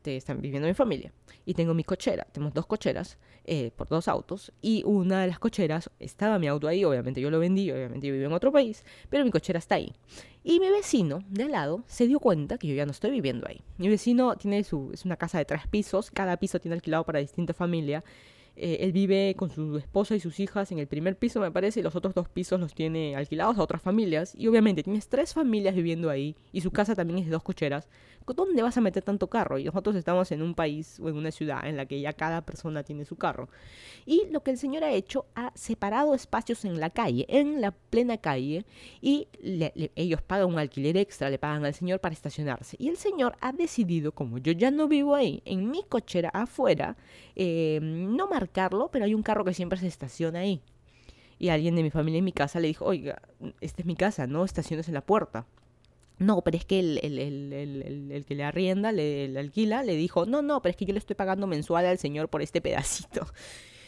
[0.02, 1.14] te están viviendo mi familia.
[1.46, 4.52] Y tengo mi cochera, tenemos dos cocheras eh, por dos autos.
[4.60, 8.12] Y una de las cocheras, estaba mi auto ahí, obviamente yo lo vendí, obviamente yo
[8.12, 9.94] vivo en otro país, pero mi cochera está ahí.
[10.44, 13.48] Y mi vecino de al lado se dio cuenta que yo ya no estoy viviendo
[13.48, 13.62] ahí.
[13.78, 17.18] Mi vecino tiene su, es una casa de tres pisos, cada piso tiene alquilado para
[17.18, 18.04] distinta familia.
[18.57, 21.80] Eh, él vive con su esposa y sus hijas en el primer piso, me parece,
[21.80, 24.34] y los otros dos pisos los tiene alquilados a otras familias.
[24.36, 27.88] Y obviamente tienes tres familias viviendo ahí, y su casa también es de dos cocheras.
[28.27, 29.59] ¿Dónde vas a meter tanto carro?
[29.59, 32.43] Y nosotros estamos en un país o en una ciudad en la que ya cada
[32.43, 33.49] persona tiene su carro.
[34.07, 37.70] Y lo que el señor ha hecho, ha separado espacios en la calle, en la
[37.70, 38.64] plena calle,
[39.01, 39.29] y
[39.97, 42.77] ellos pagan un alquiler extra, le pagan al señor para estacionarse.
[42.79, 46.97] Y el señor ha decidido, como yo ya no vivo ahí, en mi cochera afuera,
[47.37, 50.61] eh, no marcarlo, pero hay un carro que siempre se estaciona ahí.
[51.39, 53.20] Y alguien de mi familia en mi casa le dijo, oiga,
[53.61, 55.47] esta es mi casa, no estaciones en la puerta.
[56.23, 60.25] No, pero es que el, el, el, el que le arrienda, le, alquila, le dijo,
[60.25, 63.27] no, no, pero es que yo le estoy pagando mensual al señor por este pedacito.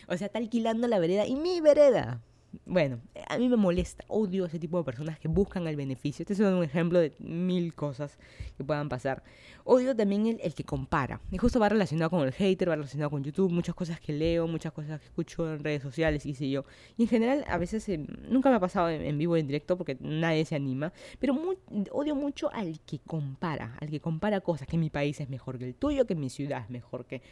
[0.06, 2.20] O sea, está alquilando la vereda y mi vereda.
[2.66, 6.22] Bueno, a mí me molesta, odio ese tipo de personas que buscan el beneficio.
[6.22, 8.18] Este es un ejemplo de mil cosas
[8.56, 9.22] que puedan pasar.
[9.64, 11.20] Odio también el, que compara.
[11.30, 14.46] Y justo va relacionado con el hater, va relacionado con YouTube, muchas cosas que leo,
[14.46, 16.64] muchas cosas que escucho en redes sociales, y sé yo.
[16.96, 19.76] Y en general, a veces em, nunca me ha pasado en, vivo o en directo
[19.76, 20.92] porque nadie se anima.
[21.18, 21.34] Pero
[21.92, 25.66] odio mucho al que compara, al que compara cosas, que mi país es mejor que
[25.66, 27.22] el tuyo, que mi ciudad es mejor que,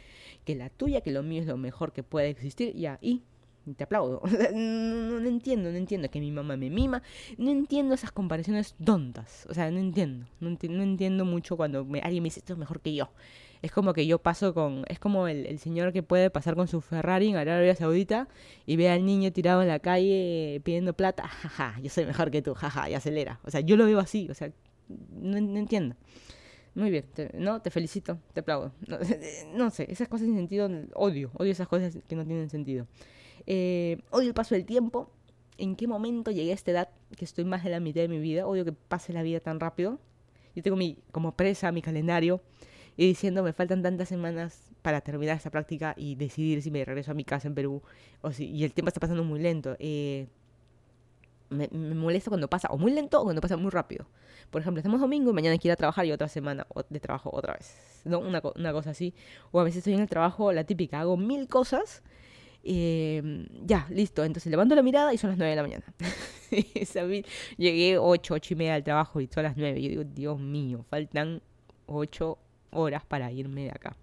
[0.43, 2.75] que la tuya, que lo mío es lo mejor que puede existir.
[2.75, 3.21] Y
[3.75, 4.21] te aplaudo.
[4.53, 7.01] no, no, entiendo, no entiendo que mi mamá me mima.
[7.37, 9.45] No entiendo esas comparaciones tontas.
[9.49, 10.25] O sea, no entiendo.
[10.39, 13.09] No, entiendo mucho cuando alguien me dice esto es mejor que yo.
[13.61, 14.83] Es como que yo paso con.
[14.89, 18.27] Es como el, señor que puede pasar con su Ferrari en Arabia Saudita
[18.65, 21.27] y ve al niño tirado en la calle pidiendo plata.
[21.27, 23.39] Jaja, yo soy mejor que tú, jaja, y acelera.
[23.43, 24.27] O sea, yo lo veo así.
[24.29, 24.51] O sea,
[24.89, 25.95] no, entiendo.
[26.75, 27.05] Muy bien,
[27.35, 28.73] no, te felicito, te aplaudo.
[28.87, 28.97] No,
[29.53, 32.87] no sé, esas cosas sin sentido, odio, odio esas cosas que no tienen sentido.
[33.47, 35.09] Eh, odio el paso del tiempo.
[35.57, 38.19] ¿En qué momento llegué a esta edad que estoy más de la mitad de mi
[38.19, 38.47] vida?
[38.47, 39.99] Odio que pase la vida tan rápido.
[40.55, 42.41] Yo tengo mi, como presa mi calendario
[42.95, 47.11] y diciendo me faltan tantas semanas para terminar esta práctica y decidir si me regreso
[47.11, 47.81] a mi casa en Perú
[48.21, 49.75] o si, y el tiempo está pasando muy lento.
[49.79, 50.27] Eh,
[51.49, 54.05] me, molesta cuando pasa o muy lento o cuando pasa muy rápido.
[54.49, 57.29] Por ejemplo, estamos domingo y mañana que ir a trabajar y otra semana de trabajo
[57.33, 58.01] otra vez.
[58.05, 58.19] ¿no?
[58.19, 59.13] Una, una cosa así.
[59.51, 62.03] O a veces estoy en el trabajo, la típica, hago mil cosas
[62.63, 64.23] eh, ya, listo.
[64.23, 65.83] Entonces levanto la mirada y son las 9 de la mañana.
[67.57, 69.79] Llegué 8, 8 y media al trabajo y son las 9.
[69.79, 71.41] Y yo digo, Dios mío, faltan
[71.87, 72.37] 8
[72.71, 73.95] horas para irme de acá.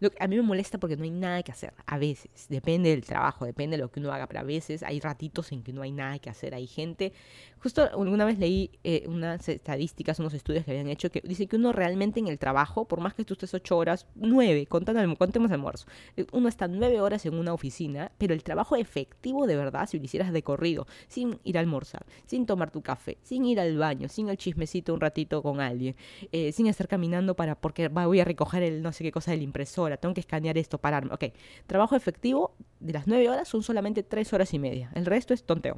[0.00, 1.74] Lo a mí me molesta porque no hay nada que hacer.
[1.86, 5.00] A veces, depende del trabajo, depende de lo que uno haga, pero a veces hay
[5.00, 6.54] ratitos en que no hay nada que hacer.
[6.54, 7.12] Hay gente,
[7.58, 11.56] justo alguna vez leí eh, unas estadísticas, unos estudios que habían hecho que dice que
[11.56, 15.50] uno realmente en el trabajo, por más que tú estés ocho horas, nueve, contando, contemos
[15.50, 15.86] almuerzo,
[16.16, 19.98] eh, uno está nueve horas en una oficina, pero el trabajo efectivo de verdad, si
[19.98, 23.76] lo hicieras de corrido, sin ir a almorzar, sin tomar tu café, sin ir al
[23.76, 25.96] baño, sin el chismecito un ratito con alguien,
[26.32, 29.42] eh, sin estar caminando para porque voy a recoger el no sé qué cosa del
[29.42, 31.14] impresor tengo que escanear esto, pararme.
[31.14, 31.24] Ok,
[31.66, 34.90] trabajo efectivo de las 9 horas son solamente 3 horas y media.
[34.94, 35.76] El resto es tonteo.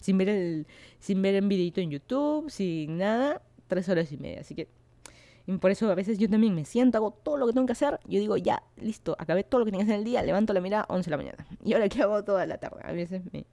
[0.00, 0.66] Sin ver el,
[1.00, 4.40] sin ver un videito en YouTube, sin nada, 3 horas y media.
[4.40, 4.68] Así que
[5.60, 7.98] por eso a veces yo también me siento, hago todo lo que tengo que hacer.
[8.04, 10.52] Yo digo, ya, listo, acabé todo lo que tenía que hacer en el día, levanto
[10.52, 11.46] la mirada 11 de la mañana.
[11.64, 12.80] Y ahora qué hago toda la tarde.
[12.84, 13.46] A veces me,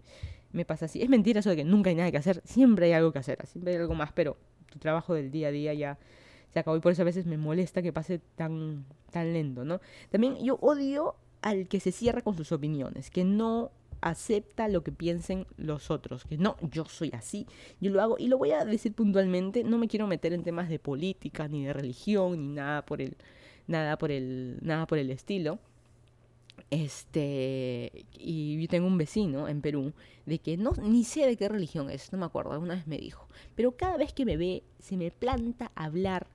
[0.52, 1.02] me pasa así.
[1.02, 2.42] Es mentira eso de que nunca hay nada que hacer.
[2.44, 4.36] Siempre hay algo que hacer, siempre hay algo más, pero
[4.70, 5.98] tu trabajo del día a día ya
[6.56, 9.82] se acabó y por eso a veces me molesta que pase tan, tan lento, ¿no?
[10.10, 14.94] También yo odio al que se cierra con sus opiniones, que no acepta lo que
[14.94, 17.46] piensen los otros, que no, yo soy así,
[17.82, 20.70] yo lo hago y lo voy a decir puntualmente, no me quiero meter en temas
[20.70, 23.18] de política, ni de religión, ni nada por el,
[23.68, 25.60] nada por el, nada por el estilo.
[26.72, 29.92] Este, y yo tengo un vecino en Perú
[30.26, 32.98] de que no, ni sé de qué religión es, no me acuerdo, alguna vez me
[32.98, 36.28] dijo, pero cada vez que me ve, se me planta hablar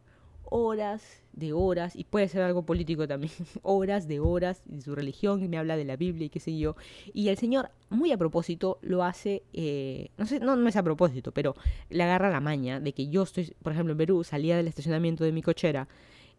[0.44, 3.32] horas de horas, y puede ser algo político también,
[3.62, 6.56] horas de horas de su religión, y me habla de la Biblia y qué sé
[6.58, 6.76] yo.
[7.12, 10.82] Y el Señor, muy a propósito, lo hace, eh, no sé, no, no es a
[10.82, 11.54] propósito, pero
[11.88, 15.24] le agarra la maña de que yo estoy, por ejemplo, en Perú, salía del estacionamiento
[15.24, 15.88] de mi cochera,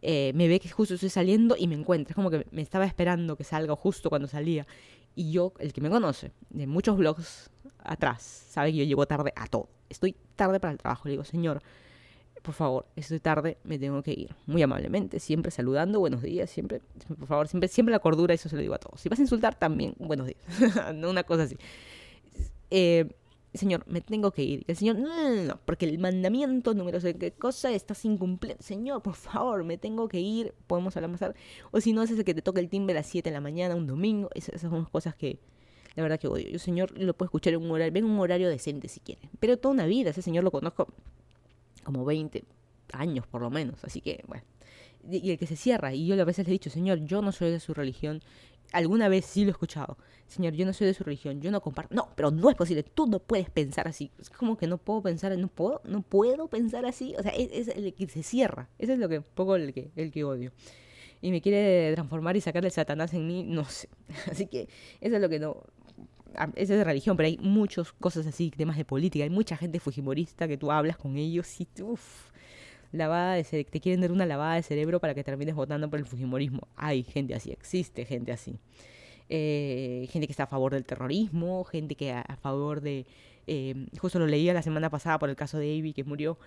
[0.04, 2.10] eh, me ve que justo estoy saliendo y me encuentra.
[2.10, 4.66] Es como que me estaba esperando que salga justo cuando salía.
[5.14, 9.32] Y yo, el que me conoce, de muchos vlogs atrás, sabe que yo llego tarde
[9.36, 9.68] a todo.
[9.88, 11.02] Estoy tarde para el trabajo.
[11.06, 11.62] Le digo, señor,
[12.42, 14.34] por favor, estoy tarde, me tengo que ir.
[14.46, 16.80] Muy amablemente, siempre saludando, buenos días, siempre,
[17.18, 19.00] por favor, siempre, siempre la cordura, eso se lo digo a todos.
[19.00, 20.40] Si vas a insultar, también, buenos días.
[20.94, 21.56] no una cosa así.
[22.70, 23.08] Eh,
[23.54, 24.64] Señor, me tengo que ir.
[24.66, 28.56] El Señor, no, no, no, porque el mandamiento número sé qué cosa está sin cumplir.
[28.60, 30.54] Señor, por favor, me tengo que ir.
[30.66, 31.34] Podemos hablar más tarde.
[31.70, 33.40] O si no, es ese que te toca el timbre a las 7 de la
[33.42, 34.30] mañana, un domingo.
[34.34, 35.38] Esas, son cosas que
[35.96, 36.48] la verdad que odio.
[36.48, 39.28] Yo, Señor, lo puedo escuchar en un horario, ven un horario decente si quiere.
[39.38, 40.88] Pero toda una vida, ese Señor lo conozco
[41.82, 42.44] como 20
[42.92, 43.84] años por lo menos.
[43.84, 44.44] Así que, bueno.
[45.10, 47.32] Y el que se cierra, y yo a veces le he dicho, Señor, yo no
[47.32, 48.22] soy de su religión,
[48.72, 49.98] alguna vez sí lo he escuchado.
[50.26, 51.94] Señor, yo no soy de su religión, yo no comparto.
[51.94, 54.10] No, pero no es posible, tú no puedes pensar así.
[54.18, 57.14] Es como que no puedo pensar, no puedo, no puedo pensar así.
[57.18, 58.68] O sea, es, el que se cierra.
[58.78, 60.52] Ese es lo que, poco el que, el que odio.
[61.20, 63.88] Y me quiere transformar y sacar el Satanás en mí, no sé.
[64.30, 64.68] Así que
[65.00, 65.62] eso es lo que no.
[66.54, 69.24] Esa es de religión, pero hay muchas cosas así, temas de política.
[69.24, 72.32] Hay mucha gente fujimorista que tú hablas con ellos y uff
[72.92, 76.06] lavada de te quieren dar una lavada de cerebro para que termines votando por el
[76.06, 76.68] Fujimorismo.
[76.76, 78.58] Hay gente así, existe gente así.
[79.28, 83.06] Eh, gente que está a favor del terrorismo, gente que a, a favor de...
[83.46, 86.38] Eh, justo lo leía la semana pasada por el caso de Avi que murió,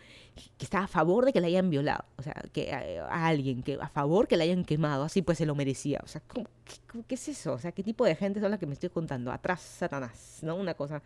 [0.58, 3.78] que está a favor de que la hayan violado, o sea, que a alguien, que
[3.82, 7.04] a favor que la hayan quemado, así pues se lo merecía, o sea, ¿cómo, qué,
[7.06, 7.54] qué, es eso?
[7.54, 9.32] O sea, ¿qué tipo de gente son las que me estoy contando?
[9.32, 10.56] Atrás, Satanás, ¿no?
[10.56, 11.02] Una cosa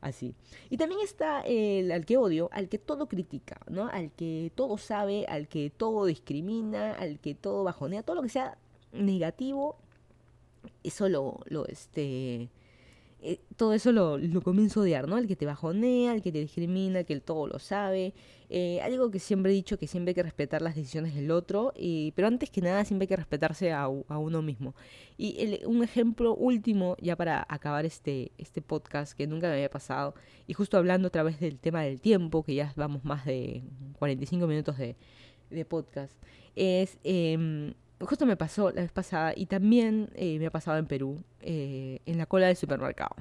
[0.00, 0.34] así.
[0.70, 3.88] Y también está el al que odio, al que todo critica, ¿no?
[3.88, 8.28] Al que todo sabe, al que todo discrimina, al que todo bajonea, todo lo que
[8.28, 8.58] sea
[8.92, 9.76] negativo,
[10.82, 12.48] eso lo, lo este,
[13.20, 15.18] eh, todo eso lo, lo, comienzo a odiar, ¿no?
[15.18, 18.14] El que te bajonea, el que te discrimina, el que todo lo sabe.
[18.48, 21.72] Eh, algo que siempre he dicho, que siempre hay que respetar las decisiones del otro,
[21.76, 24.74] y, pero antes que nada siempre hay que respetarse a, a uno mismo.
[25.16, 29.70] Y el, un ejemplo último, ya para acabar este, este podcast, que nunca me había
[29.70, 30.14] pasado,
[30.46, 33.64] y justo hablando otra vez del tema del tiempo, que ya vamos más de
[33.98, 34.96] 45 minutos de,
[35.50, 36.16] de podcast,
[36.54, 36.98] es...
[37.02, 41.22] Eh, justo me pasó la vez pasada y también eh, me ha pasado en Perú,
[41.40, 43.16] eh, en la cola del supermercado.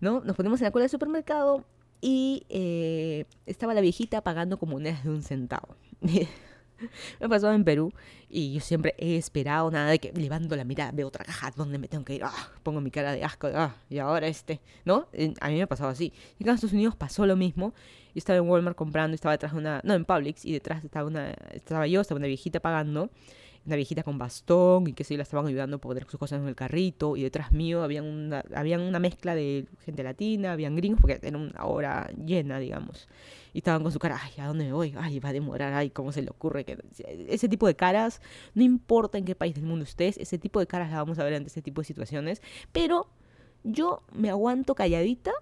[0.00, 0.20] ¿No?
[0.20, 1.64] Nos ponemos en la cola del supermercado
[2.00, 5.76] y eh, estaba la viejita pagando como monedas de un centavo.
[6.00, 7.92] me ha pasado en Perú
[8.28, 11.78] y yo siempre he esperado nada de que levanto la mirada, veo otra caja, ¿dónde
[11.78, 12.24] me tengo que ir?
[12.24, 15.08] Ah, pongo mi cara de asco, ah, y ahora este, ¿no?
[15.40, 16.12] A mí me ha pasado así.
[16.38, 17.72] En Estados Unidos pasó lo mismo.
[18.08, 21.06] Yo estaba en Walmart comprando, estaba detrás de una, no, en Publix, y detrás estaba
[21.06, 23.10] una, estaba yo, estaba una viejita pagando
[23.66, 26.48] una viejita con bastón y que se la estaban ayudando a poner sus cosas en
[26.48, 31.00] el carrito y detrás mío habían una, habían una mezcla de gente latina, habían gringos
[31.00, 33.08] porque era una hora llena, digamos.
[33.52, 34.94] Y estaban con su cara, ay, ¿a dónde me voy?
[34.98, 36.64] Ay, va a demorar, ay, ¿cómo se le ocurre?
[36.64, 36.78] que
[37.28, 38.20] Ese tipo de caras,
[38.54, 41.24] no importa en qué país del mundo estés, ese tipo de caras las vamos a
[41.24, 42.42] ver ante este tipo de situaciones,
[42.72, 43.08] pero
[43.62, 45.32] yo me aguanto calladita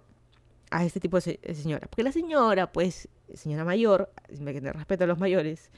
[0.70, 4.10] a este tipo de, señora, porque la señora, pues, señora mayor,
[4.40, 5.70] me respeto a los mayores,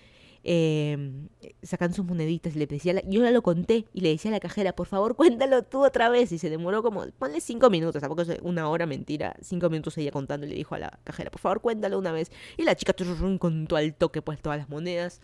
[0.45, 1.27] eh,
[1.63, 4.41] sacan sus moneditas y le decía, yo ya lo conté y le decía a la
[4.41, 8.23] cajera, por favor cuéntalo tú otra vez y se demoró como, ponle cinco minutos, tampoco
[8.23, 11.41] es una hora mentira, cinco minutos ella contando y le dijo a la cajera, por
[11.41, 12.95] favor cuéntalo una vez y la chica
[13.39, 15.21] contó al toque pues todas las monedas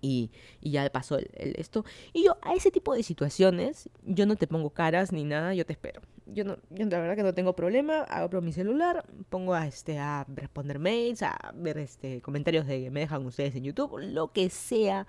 [0.00, 0.30] y,
[0.60, 1.84] y ya pasó el, el, esto.
[2.12, 5.64] Y yo a ese tipo de situaciones, yo no te pongo caras ni nada, yo
[5.66, 6.00] te espero.
[6.26, 9.98] Yo, no, yo la verdad que no tengo problema, abro mi celular, pongo a, este,
[9.98, 14.32] a responder mails, a ver este, comentarios de que me dejan ustedes en YouTube, lo
[14.32, 15.06] que sea,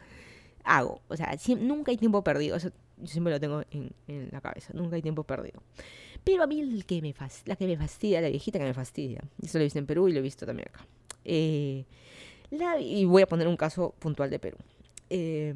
[0.64, 1.02] hago.
[1.08, 2.70] O sea, nunca hay tiempo perdido, yo
[3.06, 5.64] siempre lo tengo en, en, la cabeza, nunca hay tiempo perdido.
[6.24, 7.16] Pero a mí el que me
[7.46, 10.08] la que me fastidia, la viejita que me fastidia, eso lo he visto en Perú
[10.08, 10.86] y lo he visto también acá.
[11.24, 11.86] Eh,
[12.52, 14.58] la, y voy a poner un caso puntual de Perú
[15.10, 15.54] eh,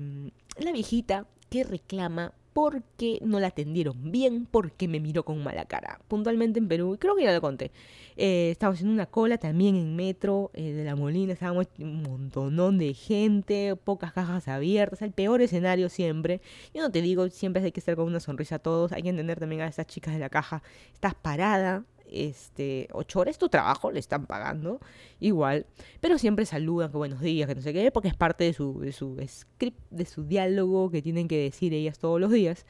[0.58, 6.02] la viejita que reclama porque no la atendieron bien, porque me miró con mala cara.
[6.08, 7.72] Puntualmente en Perú, creo que ya lo conté.
[8.18, 12.78] Eh, estábamos en una cola también en metro eh, de la Molina, estábamos un montonón
[12.78, 16.42] de gente, pocas cajas abiertas, el peor escenario siempre.
[16.74, 19.10] Yo no te digo, siempre hay que estar con una sonrisa a todos, hay que
[19.10, 20.62] entender también a esas chicas de la caja.
[20.94, 24.80] Estás parada, este, ocho horas tu trabajo, le están pagando
[25.20, 25.66] igual,
[26.00, 28.80] pero siempre saludan, que buenos días, que no sé qué, porque es parte de su,
[28.80, 32.66] de su script, de su diálogo que tienen que decir ellas todos los días.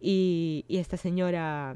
[0.00, 1.74] Y, esta señora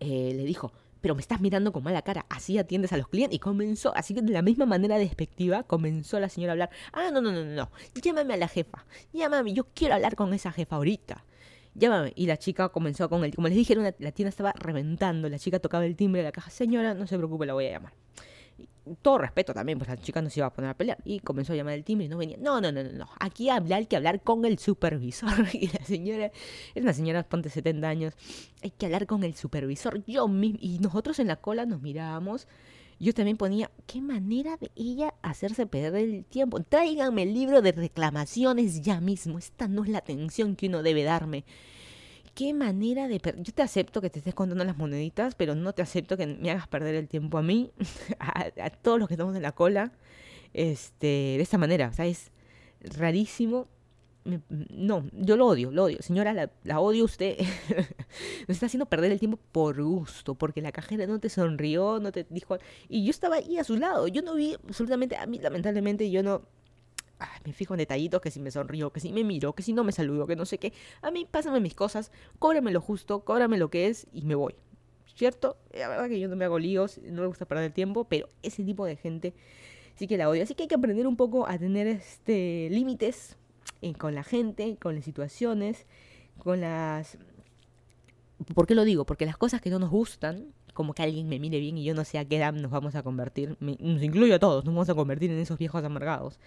[0.00, 0.72] eh, le dijo,
[1.04, 3.36] pero me estás mirando con mala cara, así atiendes a los clientes.
[3.36, 7.10] Y comenzó, así que de la misma manera despectiva, comenzó la señora a hablar, ah,
[7.12, 7.70] no, no, no, no,
[8.02, 11.24] llámame a la jefa, llámame, yo quiero hablar con esa jefa ahorita.
[11.74, 12.12] Llámame.
[12.16, 15.58] Y la chica comenzó con el, como les dije, la tienda estaba reventando, la chica
[15.58, 17.92] tocaba el timbre de la caja, señora, no se preocupe, la voy a llamar
[19.00, 20.98] todo respeto también, pues la chica no se iba a poner a pelear.
[21.04, 22.36] Y comenzó a llamar el timbre y no venía.
[22.38, 23.08] No, no, no, no, no.
[23.18, 25.30] Aquí hablar, que hablar con el supervisor.
[25.54, 26.30] Y la señora,
[26.74, 28.14] es una señora, ponte 70 años.
[28.62, 30.04] Hay que hablar con el supervisor.
[30.04, 32.46] Yo mismo, y nosotros en la cola nos mirábamos.
[33.04, 36.60] Yo también ponía, qué manera de ella hacerse perder el tiempo.
[36.60, 39.38] Tráiganme el libro de reclamaciones ya mismo.
[39.38, 41.44] Esta no es la atención que uno debe darme
[42.34, 43.20] qué manera de...
[43.38, 46.50] Yo te acepto que te estés contando las moneditas, pero no te acepto que me
[46.50, 47.70] hagas perder el tiempo a mí,
[48.18, 49.92] a, todos los que estamos en la cola,
[50.52, 51.88] este, de esta manera.
[51.88, 52.30] O sea, es
[52.80, 53.68] rarísimo.
[54.48, 56.00] No, yo lo odio, lo odio.
[56.00, 57.36] Señora, la, odio usted.
[58.48, 62.26] Está haciendo perder el tiempo por gusto, porque la cajera no te sonrió, no te
[62.30, 62.56] dijo...
[62.88, 64.08] Y yo estaba ahí a su lado.
[64.08, 65.16] Yo no vi absolutamente...
[65.16, 66.42] A mí, lamentablemente, yo no
[67.44, 69.84] me fijo en detallitos, que si me sonrío, que si me miro, que si no
[69.84, 70.72] me saludo, que no sé qué.
[71.02, 74.54] A mí pásame mis cosas, cóbrame lo justo, cóbrame lo que es y me voy.
[75.14, 75.56] ¿Cierto?
[75.72, 78.28] La verdad que yo no me hago líos, no me gusta perder el tiempo, pero
[78.42, 79.34] ese tipo de gente
[79.94, 80.42] sí que la odio.
[80.42, 83.36] Así que hay que aprender un poco a tener este límites
[83.98, 85.86] con la gente, con las situaciones,
[86.38, 87.18] con las...
[88.54, 89.04] ¿Por qué lo digo?
[89.04, 91.94] Porque las cosas que no nos gustan, como que alguien me mire bien y yo
[91.94, 94.90] no sé a qué edad nos vamos a convertir, nos incluyo a todos, nos vamos
[94.90, 96.40] a convertir en esos viejos amargados.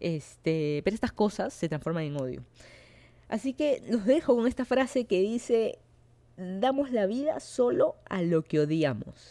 [0.00, 2.42] Este, pero estas cosas se transforman en odio.
[3.28, 5.78] Así que los dejo con esta frase que dice,
[6.36, 9.28] damos la vida solo a lo que odiamos.